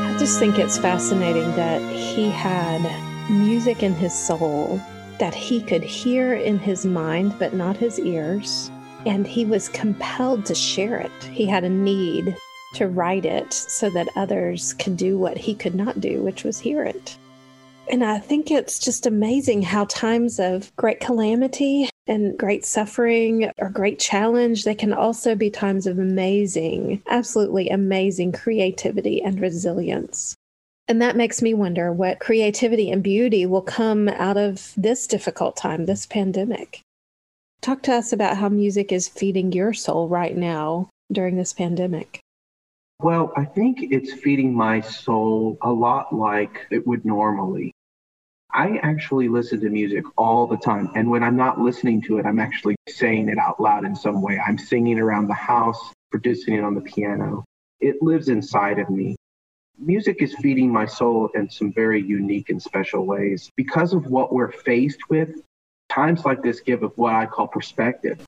I 0.04 0.16
just 0.18 0.38
think 0.38 0.58
it's 0.58 0.78
fascinating 0.78 1.54
that 1.54 1.97
he 2.18 2.30
had 2.30 2.82
music 3.30 3.84
in 3.84 3.94
his 3.94 4.12
soul 4.12 4.80
that 5.20 5.32
he 5.32 5.60
could 5.62 5.84
hear 5.84 6.34
in 6.34 6.58
his 6.58 6.84
mind, 6.84 7.32
but 7.38 7.54
not 7.54 7.76
his 7.76 8.00
ears. 8.00 8.72
And 9.06 9.24
he 9.24 9.44
was 9.44 9.68
compelled 9.68 10.44
to 10.46 10.54
share 10.56 10.98
it. 10.98 11.12
He 11.30 11.46
had 11.46 11.62
a 11.62 11.68
need 11.68 12.36
to 12.74 12.88
write 12.88 13.24
it 13.24 13.52
so 13.52 13.88
that 13.90 14.08
others 14.16 14.72
could 14.80 14.96
do 14.96 15.16
what 15.16 15.38
he 15.38 15.54
could 15.54 15.76
not 15.76 16.00
do, 16.00 16.20
which 16.20 16.42
was 16.42 16.58
hear 16.58 16.82
it. 16.82 17.16
And 17.88 18.02
I 18.02 18.18
think 18.18 18.50
it's 18.50 18.80
just 18.80 19.06
amazing 19.06 19.62
how 19.62 19.84
times 19.84 20.40
of 20.40 20.74
great 20.74 20.98
calamity 20.98 21.88
and 22.08 22.36
great 22.36 22.66
suffering 22.66 23.48
or 23.58 23.70
great 23.70 24.00
challenge, 24.00 24.64
they 24.64 24.74
can 24.74 24.92
also 24.92 25.36
be 25.36 25.50
times 25.50 25.86
of 25.86 26.00
amazing, 26.00 27.00
absolutely 27.08 27.68
amazing 27.68 28.32
creativity 28.32 29.22
and 29.22 29.40
resilience. 29.40 30.36
And 30.88 31.02
that 31.02 31.16
makes 31.16 31.42
me 31.42 31.52
wonder 31.52 31.92
what 31.92 32.18
creativity 32.18 32.90
and 32.90 33.02
beauty 33.02 33.44
will 33.44 33.62
come 33.62 34.08
out 34.08 34.38
of 34.38 34.72
this 34.74 35.06
difficult 35.06 35.54
time, 35.54 35.84
this 35.84 36.06
pandemic. 36.06 36.80
Talk 37.60 37.82
to 37.82 37.92
us 37.92 38.12
about 38.12 38.38
how 38.38 38.48
music 38.48 38.90
is 38.90 39.06
feeding 39.06 39.52
your 39.52 39.74
soul 39.74 40.08
right 40.08 40.34
now 40.34 40.88
during 41.12 41.36
this 41.36 41.52
pandemic. 41.52 42.20
Well, 43.00 43.32
I 43.36 43.44
think 43.44 43.78
it's 43.82 44.14
feeding 44.14 44.54
my 44.54 44.80
soul 44.80 45.58
a 45.60 45.70
lot 45.70 46.14
like 46.14 46.66
it 46.70 46.86
would 46.86 47.04
normally. 47.04 47.70
I 48.54 48.78
actually 48.78 49.28
listen 49.28 49.60
to 49.60 49.68
music 49.68 50.04
all 50.16 50.46
the 50.46 50.56
time. 50.56 50.90
And 50.94 51.10
when 51.10 51.22
I'm 51.22 51.36
not 51.36 51.60
listening 51.60 52.00
to 52.02 52.16
it, 52.16 52.24
I'm 52.24 52.40
actually 52.40 52.76
saying 52.88 53.28
it 53.28 53.36
out 53.36 53.60
loud 53.60 53.84
in 53.84 53.94
some 53.94 54.22
way. 54.22 54.40
I'm 54.40 54.56
singing 54.56 54.98
around 54.98 55.28
the 55.28 55.34
house, 55.34 55.92
producing 56.10 56.54
it 56.54 56.64
on 56.64 56.74
the 56.74 56.80
piano. 56.80 57.44
It 57.78 58.02
lives 58.02 58.30
inside 58.30 58.78
of 58.78 58.88
me. 58.88 59.16
Music 59.80 60.20
is 60.22 60.34
feeding 60.42 60.72
my 60.72 60.84
soul 60.84 61.30
in 61.36 61.48
some 61.48 61.72
very 61.72 62.02
unique 62.02 62.50
and 62.50 62.60
special 62.60 63.06
ways. 63.06 63.48
Because 63.56 63.92
of 63.92 64.06
what 64.06 64.32
we're 64.32 64.50
faced 64.50 65.08
with, 65.08 65.40
times 65.88 66.24
like 66.24 66.42
this 66.42 66.58
give 66.58 66.82
of 66.82 66.92
what 66.98 67.14
I 67.14 67.26
call 67.26 67.46
perspective. 67.46 68.20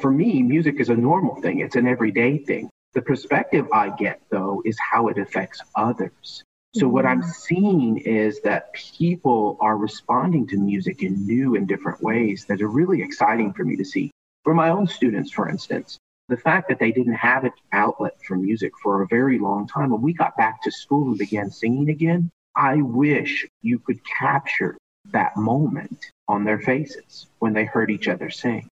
For 0.00 0.10
me, 0.10 0.42
music 0.42 0.80
is 0.80 0.88
a 0.88 0.96
normal 0.96 1.40
thing, 1.40 1.60
it's 1.60 1.76
an 1.76 1.86
everyday 1.86 2.38
thing. 2.38 2.68
The 2.94 3.02
perspective 3.02 3.68
I 3.72 3.90
get, 3.90 4.20
though, 4.30 4.62
is 4.64 4.76
how 4.80 5.06
it 5.06 5.18
affects 5.18 5.62
others. 5.76 6.42
So 6.74 6.88
what 6.88 7.06
I'm 7.06 7.22
mm-hmm. 7.22 7.30
seeing 7.30 7.98
is 7.98 8.40
that 8.40 8.72
people 8.72 9.58
are 9.60 9.76
responding 9.76 10.46
to 10.48 10.56
music 10.56 11.04
in 11.04 11.24
new 11.24 11.54
and 11.54 11.68
different 11.68 12.02
ways 12.02 12.46
that 12.46 12.60
are 12.60 12.68
really 12.68 13.00
exciting 13.00 13.52
for 13.52 13.64
me 13.64 13.76
to 13.76 13.84
see. 13.84 14.10
For 14.42 14.54
my 14.54 14.70
own 14.70 14.88
students, 14.88 15.30
for 15.30 15.48
instance, 15.48 15.98
the 16.28 16.36
fact 16.36 16.68
that 16.68 16.78
they 16.78 16.92
didn't 16.92 17.14
have 17.14 17.44
an 17.44 17.52
outlet 17.72 18.14
for 18.26 18.36
music 18.36 18.72
for 18.82 19.02
a 19.02 19.06
very 19.06 19.38
long 19.38 19.66
time, 19.68 19.90
when 19.90 20.02
we 20.02 20.12
got 20.12 20.36
back 20.36 20.62
to 20.62 20.70
school 20.70 21.08
and 21.08 21.18
began 21.18 21.50
singing 21.50 21.88
again, 21.88 22.30
I 22.56 22.76
wish 22.76 23.46
you 23.62 23.78
could 23.78 24.00
capture 24.04 24.76
that 25.12 25.36
moment 25.36 26.06
on 26.26 26.44
their 26.44 26.58
faces 26.58 27.26
when 27.38 27.52
they 27.52 27.64
heard 27.64 27.90
each 27.90 28.08
other 28.08 28.30
sing. 28.30 28.68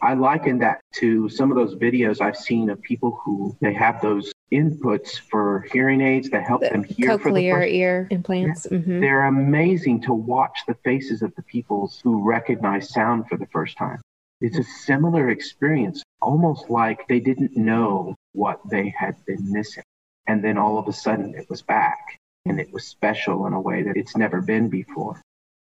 I 0.00 0.14
liken 0.14 0.58
that 0.58 0.80
to 0.96 1.28
some 1.28 1.50
of 1.50 1.56
those 1.56 1.74
videos 1.74 2.20
I've 2.20 2.36
seen 2.36 2.70
of 2.70 2.80
people 2.82 3.18
who 3.24 3.56
they 3.60 3.72
have 3.72 4.00
those 4.00 4.32
inputs 4.52 5.18
for 5.18 5.66
hearing 5.72 6.00
aids 6.00 6.30
that 6.30 6.46
help 6.46 6.60
the 6.60 6.68
them 6.68 6.84
hear 6.84 7.18
for 7.18 7.32
the 7.32 7.50
first... 7.50 7.72
ear 7.72 8.06
implants. 8.10 8.66
Yeah. 8.70 8.78
Mm-hmm. 8.78 9.00
They're 9.00 9.24
amazing 9.24 10.02
to 10.02 10.12
watch 10.12 10.58
the 10.68 10.74
faces 10.84 11.22
of 11.22 11.34
the 11.34 11.42
people 11.42 11.92
who 12.04 12.22
recognize 12.22 12.90
sound 12.90 13.28
for 13.28 13.36
the 13.36 13.46
first 13.46 13.76
time. 13.76 14.00
It's 14.40 14.58
a 14.58 14.64
similar 14.64 15.30
experience, 15.30 16.02
almost 16.20 16.68
like 16.68 17.08
they 17.08 17.20
didn't 17.20 17.56
know 17.56 18.14
what 18.32 18.60
they 18.68 18.94
had 18.96 19.16
been 19.26 19.50
missing. 19.52 19.84
And 20.26 20.44
then 20.44 20.58
all 20.58 20.78
of 20.78 20.88
a 20.88 20.92
sudden 20.92 21.34
it 21.34 21.48
was 21.48 21.62
back 21.62 22.18
and 22.44 22.60
it 22.60 22.72
was 22.72 22.86
special 22.86 23.46
in 23.46 23.52
a 23.52 23.60
way 23.60 23.82
that 23.82 23.96
it's 23.96 24.16
never 24.16 24.42
been 24.42 24.68
before. 24.68 25.22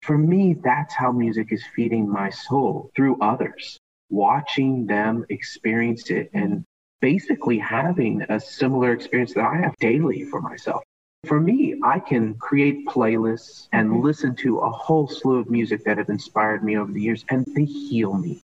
For 0.02 0.18
me, 0.18 0.54
that's 0.54 0.94
how 0.94 1.12
music 1.12 1.52
is 1.52 1.64
feeding 1.74 2.08
my 2.08 2.30
soul 2.30 2.90
through 2.96 3.20
others 3.20 3.78
watching 4.10 4.86
them 4.86 5.24
experience 5.28 6.10
it 6.10 6.30
and 6.32 6.64
basically 7.00 7.58
having 7.58 8.22
a 8.28 8.40
similar 8.40 8.92
experience 8.92 9.34
that 9.34 9.44
I 9.44 9.56
have 9.58 9.76
daily 9.76 10.24
for 10.24 10.40
myself. 10.40 10.82
For 11.26 11.40
me, 11.40 11.80
I 11.84 11.98
can 11.98 12.34
create 12.34 12.86
playlists 12.86 13.68
and 13.72 14.00
listen 14.00 14.34
to 14.36 14.58
a 14.58 14.70
whole 14.70 15.08
slew 15.08 15.38
of 15.38 15.50
music 15.50 15.84
that 15.84 15.98
have 15.98 16.08
inspired 16.08 16.64
me 16.64 16.76
over 16.76 16.92
the 16.92 17.02
years, 17.02 17.24
and 17.28 17.44
they 17.54 17.64
heal 17.64 18.14
me. 18.14 18.40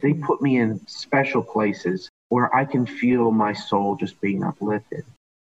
They 0.00 0.12
put 0.14 0.42
me 0.42 0.58
in 0.58 0.86
special 0.86 1.42
places 1.42 2.10
where 2.28 2.54
I 2.54 2.64
can 2.64 2.86
feel 2.86 3.30
my 3.30 3.52
soul 3.52 3.96
just 3.96 4.20
being 4.20 4.44
uplifted. 4.44 5.04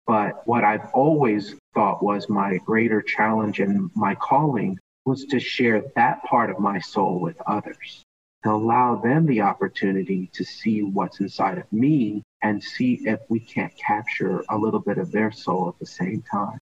But 0.08 0.46
what 0.48 0.64
I've 0.64 0.90
always 0.94 1.56
thought 1.74 2.04
was 2.04 2.30
my 2.30 2.58
greater 2.58 3.02
challenge 3.02 3.60
and 3.60 3.92
my 3.96 4.16
calling 4.16 4.80
was 5.06 5.26
to 5.26 5.40
share 5.40 5.84
that 5.96 6.24
part 6.24 6.50
of 6.50 6.60
my 6.60 6.80
soul 6.80 7.20
with 7.20 7.40
others 7.46 8.04
to 8.44 8.52
allow 8.52 8.96
them 8.96 9.26
the 9.26 9.42
opportunity 9.42 10.30
to 10.34 10.44
see 10.44 10.82
what's 10.82 11.20
inside 11.20 11.58
of 11.58 11.72
me 11.72 12.24
and 12.42 12.64
see 12.64 13.00
if 13.06 13.20
we 13.30 13.40
can't 13.40 13.76
capture 13.78 14.44
a 14.50 14.58
little 14.58 14.80
bit 14.80 14.98
of 14.98 15.12
their 15.12 15.32
soul 15.32 15.70
at 15.70 15.78
the 15.80 15.86
same 15.86 16.24
time. 16.24 16.58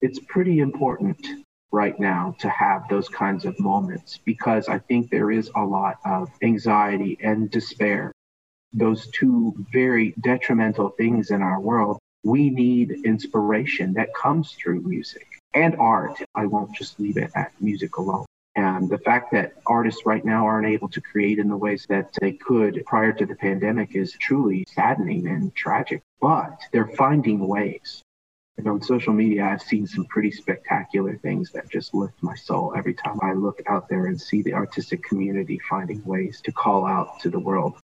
It's 0.00 0.18
pretty 0.18 0.58
important 0.58 1.24
right 1.72 1.98
now 1.98 2.34
to 2.40 2.48
have 2.48 2.88
those 2.88 3.08
kinds 3.08 3.44
of 3.44 3.58
moments 3.60 4.18
because 4.24 4.68
I 4.68 4.78
think 4.78 5.10
there 5.10 5.30
is 5.30 5.50
a 5.54 5.64
lot 5.64 5.98
of 6.04 6.30
anxiety 6.42 7.18
and 7.22 7.50
despair. 7.50 8.12
Those 8.72 9.08
two 9.08 9.54
very 9.72 10.14
detrimental 10.20 10.90
things 10.90 11.30
in 11.30 11.42
our 11.42 11.60
world. 11.60 11.98
We 12.24 12.50
need 12.50 13.04
inspiration 13.04 13.94
that 13.94 14.14
comes 14.14 14.52
through 14.52 14.82
music 14.82 15.26
and 15.54 15.74
art. 15.76 16.22
I 16.34 16.46
won't 16.46 16.74
just 16.74 17.00
leave 17.00 17.16
it 17.16 17.30
at 17.34 17.52
music 17.60 17.96
alone. 17.96 18.26
And 18.56 18.90
the 18.90 18.98
fact 18.98 19.32
that 19.32 19.54
artists 19.66 20.04
right 20.04 20.24
now 20.24 20.44
aren't 20.44 20.66
able 20.66 20.88
to 20.90 21.00
create 21.00 21.38
in 21.38 21.48
the 21.48 21.56
ways 21.56 21.86
that 21.88 22.12
they 22.20 22.32
could 22.32 22.82
prior 22.84 23.12
to 23.12 23.24
the 23.24 23.36
pandemic 23.36 23.94
is 23.94 24.12
truly 24.20 24.66
saddening 24.74 25.28
and 25.28 25.54
tragic. 25.54 26.02
But 26.20 26.60
they're 26.72 26.88
finding 26.96 27.46
ways. 27.46 28.02
On 28.66 28.82
social 28.82 29.12
media, 29.12 29.44
I've 29.44 29.62
seen 29.62 29.86
some 29.86 30.04
pretty 30.06 30.30
spectacular 30.30 31.16
things 31.16 31.50
that 31.52 31.70
just 31.70 31.94
lift 31.94 32.22
my 32.22 32.34
soul 32.34 32.74
every 32.76 32.94
time 32.94 33.18
I 33.22 33.32
look 33.32 33.60
out 33.66 33.88
there 33.88 34.06
and 34.06 34.20
see 34.20 34.42
the 34.42 34.54
artistic 34.54 35.02
community 35.02 35.60
finding 35.68 36.04
ways 36.04 36.40
to 36.42 36.52
call 36.52 36.86
out 36.86 37.20
to 37.20 37.30
the 37.30 37.38
world. 37.38 37.78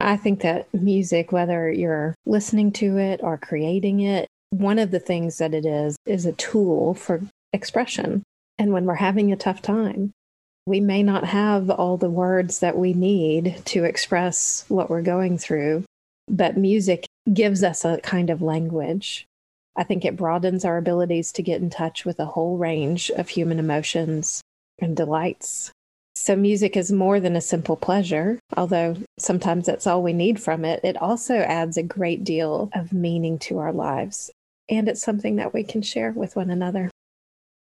I 0.00 0.16
think 0.16 0.42
that 0.42 0.72
music, 0.74 1.32
whether 1.32 1.70
you're 1.70 2.14
listening 2.26 2.72
to 2.72 2.98
it 2.98 3.20
or 3.22 3.38
creating 3.38 4.00
it, 4.00 4.28
one 4.50 4.78
of 4.78 4.90
the 4.90 5.00
things 5.00 5.38
that 5.38 5.54
it 5.54 5.64
is 5.64 5.96
is 6.06 6.26
a 6.26 6.32
tool 6.32 6.94
for 6.94 7.22
expression. 7.52 8.22
And 8.58 8.72
when 8.72 8.84
we're 8.84 8.94
having 8.94 9.32
a 9.32 9.36
tough 9.36 9.62
time, 9.62 10.12
we 10.66 10.80
may 10.80 11.02
not 11.02 11.24
have 11.24 11.70
all 11.70 11.96
the 11.96 12.10
words 12.10 12.60
that 12.60 12.76
we 12.76 12.92
need 12.92 13.60
to 13.66 13.84
express 13.84 14.64
what 14.68 14.88
we're 14.88 15.02
going 15.02 15.38
through, 15.38 15.84
but 16.28 16.56
music 16.56 17.06
gives 17.32 17.62
us 17.62 17.84
a 17.84 17.98
kind 17.98 18.30
of 18.30 18.42
language. 18.42 19.26
I 19.76 19.82
think 19.82 20.04
it 20.04 20.16
broadens 20.16 20.64
our 20.64 20.76
abilities 20.76 21.32
to 21.32 21.42
get 21.42 21.60
in 21.60 21.70
touch 21.70 22.04
with 22.04 22.20
a 22.20 22.26
whole 22.26 22.56
range 22.58 23.10
of 23.10 23.28
human 23.28 23.58
emotions 23.58 24.40
and 24.78 24.96
delights. 24.96 25.72
So, 26.16 26.36
music 26.36 26.76
is 26.76 26.92
more 26.92 27.18
than 27.18 27.34
a 27.34 27.40
simple 27.40 27.76
pleasure, 27.76 28.38
although 28.56 28.96
sometimes 29.18 29.66
that's 29.66 29.86
all 29.86 30.02
we 30.02 30.12
need 30.12 30.40
from 30.40 30.64
it. 30.64 30.80
It 30.84 30.96
also 30.96 31.38
adds 31.38 31.76
a 31.76 31.82
great 31.82 32.22
deal 32.22 32.70
of 32.72 32.92
meaning 32.92 33.38
to 33.40 33.58
our 33.58 33.72
lives, 33.72 34.30
and 34.68 34.88
it's 34.88 35.02
something 35.02 35.36
that 35.36 35.52
we 35.52 35.64
can 35.64 35.82
share 35.82 36.12
with 36.12 36.36
one 36.36 36.50
another. 36.50 36.88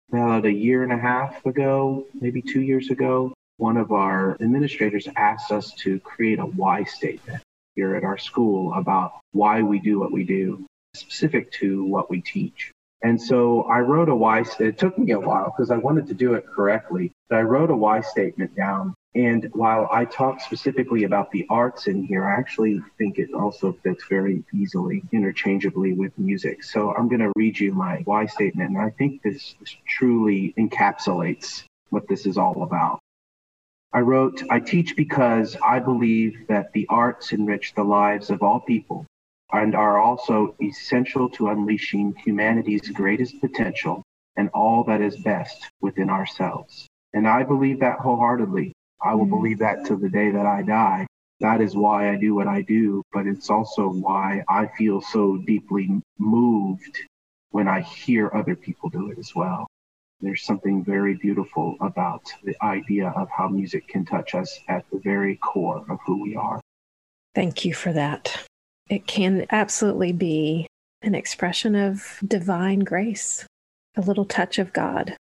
About 0.10 0.46
a 0.46 0.52
year 0.52 0.84
and 0.84 0.92
a 0.92 0.98
half 0.98 1.46
ago, 1.46 2.06
maybe 2.20 2.42
two 2.42 2.62
years 2.62 2.90
ago, 2.90 3.34
one 3.58 3.78
of 3.78 3.94
our 3.94 4.36
administrators 4.42 5.08
asked 5.16 5.52
us 5.52 5.72
to 5.76 6.00
create 6.02 6.40
a 6.40 6.46
why 6.46 6.84
statement 6.84 7.42
here 7.76 7.96
at 7.96 8.04
our 8.04 8.18
school 8.18 8.74
about 8.74 9.20
why 9.32 9.62
we 9.62 9.80
do 9.80 10.00
what 10.00 10.12
we 10.12 10.24
do, 10.24 10.66
specific 10.96 11.52
to 11.54 11.86
what 11.86 12.10
we 12.10 12.22
teach. 12.22 12.72
And 13.02 13.22
so 13.22 13.64
I 13.64 13.80
wrote 13.82 14.10
a 14.10 14.16
why. 14.16 14.44
It 14.60 14.80
took 14.80 14.98
me 14.98 15.12
a 15.12 15.20
while 15.20 15.54
because 15.56 15.70
I 15.70 15.78
wanted 15.78 16.08
to 16.08 16.14
do 16.14 16.34
it 16.34 16.48
correctly. 16.48 17.12
But 17.30 17.38
I 17.38 17.42
wrote 17.42 17.70
a 17.70 17.76
why 17.76 18.02
statement 18.02 18.56
down. 18.56 18.96
And 19.14 19.50
while 19.54 19.88
I 19.92 20.06
talk 20.06 20.42
specifically 20.42 21.04
about 21.04 21.32
the 21.32 21.46
arts 21.50 21.88
in 21.88 22.04
here, 22.04 22.26
I 22.26 22.34
actually 22.34 22.82
think 22.98 23.18
it 23.18 23.34
also 23.34 23.74
fits 23.84 24.04
very 24.10 24.44
easily, 24.54 25.04
interchangeably 25.12 25.94
with 25.94 26.18
music. 26.18 26.64
So 26.64 26.94
I'm 26.96 27.08
going 27.08 27.22
to 27.22 27.32
read 27.36 27.60
you 27.60 27.74
my 27.74 28.02
why 28.06 28.26
statement. 28.26 28.72
And 28.72 28.80
I 28.80 28.90
think 28.90 29.22
this, 29.22 29.56
truly 29.88 30.54
encapsulates 30.58 31.64
what 31.92 32.08
this 32.08 32.26
is 32.26 32.38
all 32.38 32.64
about. 32.64 33.00
I 33.96 34.02
wrote, 34.02 34.44
I 34.50 34.60
teach 34.60 34.98
because 34.98 35.56
I 35.66 35.80
believe 35.80 36.48
that 36.50 36.74
the 36.74 36.86
arts 36.90 37.32
enrich 37.32 37.74
the 37.74 37.86
lives 37.86 38.30
of 38.30 38.44
all 38.44 38.60
people 38.60 39.06
and 39.54 39.74
are 39.74 40.00
also 40.00 40.54
essential 40.62 41.30
to 41.30 41.48
unleashing 41.48 42.14
humanity's 42.26 42.90
greatest 42.90 43.40
potential 43.40 44.04
and 44.36 44.50
all 44.50 44.84
that 44.84 45.00
is 45.00 45.16
best 45.16 45.72
within 45.80 46.10
ourselves. 46.10 46.88
And 47.14 47.26
I 47.26 47.44
believe 47.44 47.80
that 47.80 48.00
wholeheartedly. 48.00 48.74
I 49.02 49.16
will 49.16 49.28
mm. 49.28 49.30
believe 49.30 49.60
that 49.60 49.86
to 49.86 49.96
the 49.96 50.10
day 50.10 50.30
that 50.30 50.46
I 50.46 50.62
die. 50.62 51.08
That 51.40 51.62
is 51.62 51.74
why 51.74 52.12
I 52.12 52.18
do 52.18 52.36
what 52.36 52.48
I 52.48 52.64
do, 52.64 53.02
but 53.14 53.26
it's 53.26 53.50
also 53.50 53.88
why 53.88 54.44
I 54.50 54.68
feel 54.78 55.00
so 55.00 55.38
deeply 55.38 56.02
moved 56.20 57.00
when 57.52 57.70
I 57.70 57.80
hear 57.80 58.30
other 58.34 58.58
people 58.58 58.90
do 58.90 59.10
it 59.12 59.20
as 59.20 59.34
well. 59.34 59.68
There's 60.22 60.44
something 60.44 60.84
very 60.84 61.16
beautiful 61.16 61.76
about 61.82 62.24
the 62.44 62.56
idea 62.64 63.10
of 63.10 63.28
how 63.30 63.48
music 63.48 63.88
can 63.88 64.06
touch 64.06 64.34
us 64.34 64.60
at 64.70 64.86
the 64.92 65.00
very 65.00 65.36
core 65.38 65.86
of 65.90 66.00
who 66.06 66.22
we 66.22 66.36
are. 66.36 66.62
Thank 67.34 67.66
you 67.66 67.74
for 67.74 67.92
that. 67.94 68.46
It 68.90 69.08
can 69.08 69.46
absolutely 69.52 70.14
be 70.14 70.68
an 71.02 71.16
expression 71.16 71.76
of 71.76 72.18
divine 72.26 72.80
grace, 72.80 73.46
a 73.96 74.02
little 74.02 74.26
touch 74.26 74.58
of 74.58 74.74
God. 74.74 75.16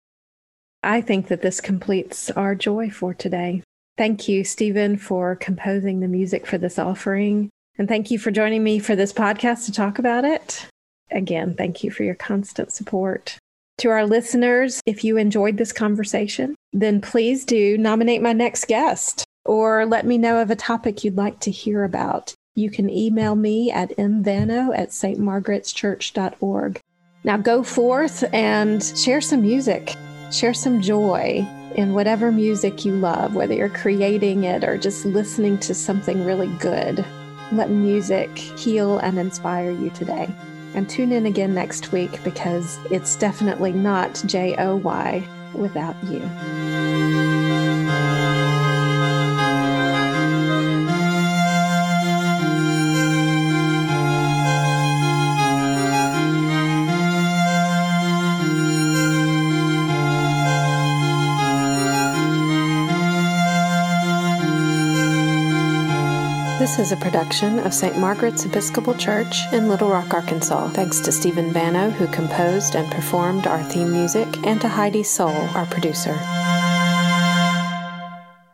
I 0.83 1.01
think 1.01 1.29
that 1.29 1.43
this 1.43 1.61
completes 1.61 2.31
our 2.31 2.55
joy 2.55 2.91
for 2.91 3.15
today. 3.15 3.63
Thank 3.97 4.29
you, 4.29 4.45
Stephen, 4.45 4.97
for 4.97 5.37
composing 5.37 6.01
the 6.01 6.09
music 6.09 6.47
for 6.47 6.59
this 6.59 6.79
offering. 6.79 7.51
And 7.79 7.89
thank 7.89 8.11
you 8.11 8.19
for 8.19 8.31
joining 8.31 8.63
me 8.63 8.79
for 8.79 8.97
this 8.97 9.13
podcast 9.13 9.67
to 9.67 9.73
talk 9.73 9.99
about 9.99 10.25
it. 10.25 10.67
Again, 11.11 11.55
thank 11.55 11.85
you 11.85 11.91
for 11.91 12.03
your 12.03 12.15
constant 12.15 12.73
support. 12.73 13.39
To 13.79 13.89
our 13.89 14.07
listeners, 14.07 14.81
if 14.87 15.03
you 15.03 15.17
enjoyed 15.17 15.57
this 15.57 15.73
conversation, 15.73 16.55
then 16.73 17.01
please 17.01 17.45
do 17.45 17.77
nominate 17.79 18.23
my 18.23 18.33
next 18.33 18.69
guest 18.69 19.25
or 19.45 19.87
let 19.87 20.07
me 20.07 20.19
know 20.19 20.41
of 20.41 20.51
a 20.51 20.57
topic 20.57 21.03
you'd 21.03 21.17
like 21.17 21.41
to 21.41 21.51
hear 21.51 21.83
about. 21.85 22.35
You 22.55 22.71
can 22.71 22.91
email 22.91 23.35
me 23.35 23.71
at 23.71 23.97
mvano 23.97 24.77
at 24.77 24.91
stmargaretschurch.org. 24.91 26.81
Now 27.25 27.37
go 27.37 27.63
forth 27.63 28.25
and 28.33 28.83
share 28.85 29.21
some 29.21 29.43
music, 29.43 29.95
share 30.31 30.55
some 30.55 30.81
joy 30.83 31.47
in 31.75 31.95
whatever 31.95 32.31
music 32.31 32.85
you 32.85 32.93
love, 32.93 33.35
whether 33.35 33.55
you're 33.55 33.69
creating 33.69 34.45
it 34.45 34.65
or 34.65 34.77
just 34.77 35.07
listening 35.07 35.59
to 35.59 35.75
something 35.75 36.25
really 36.25 36.49
good. 36.59 37.05
Let 37.53 37.71
music 37.71 38.37
heal 38.37 38.99
and 38.99 39.19
inspire 39.19 39.71
you 39.71 39.91
today. 39.91 40.29
And 40.75 40.89
tune 40.89 41.13
in 41.13 41.27
again 41.27 41.55
next 41.55 41.93
week 41.93 42.23
because 42.25 42.79
it's 42.91 43.17
definitely 43.17 43.73
not 43.73 44.23
J 44.27 44.57
O 44.59 44.77
Y 44.77 45.27
without 45.55 45.97
you. 46.05 46.21
This 66.73 66.87
is 66.87 66.93
a 66.93 66.97
production 66.97 67.59
of 67.59 67.75
St. 67.75 67.99
Margaret's 67.99 68.47
Episcopal 68.47 68.95
Church 68.95 69.43
in 69.53 69.69
Little 69.69 69.91
Rock, 69.91 70.15
Arkansas. 70.15 70.71
Thanks 70.71 71.01
to 71.01 71.13
Stephen 71.13 71.53
Vano, 71.53 71.91
who 71.91 72.07
composed 72.07 72.77
and 72.77 72.91
performed 72.91 73.47
our 73.47 73.63
theme 73.63 73.93
music, 73.93 74.27
and 74.47 74.59
to 74.63 74.69
Heidi 74.69 75.03
Soul, 75.03 75.37
our 75.55 75.67
producer. 75.67 76.19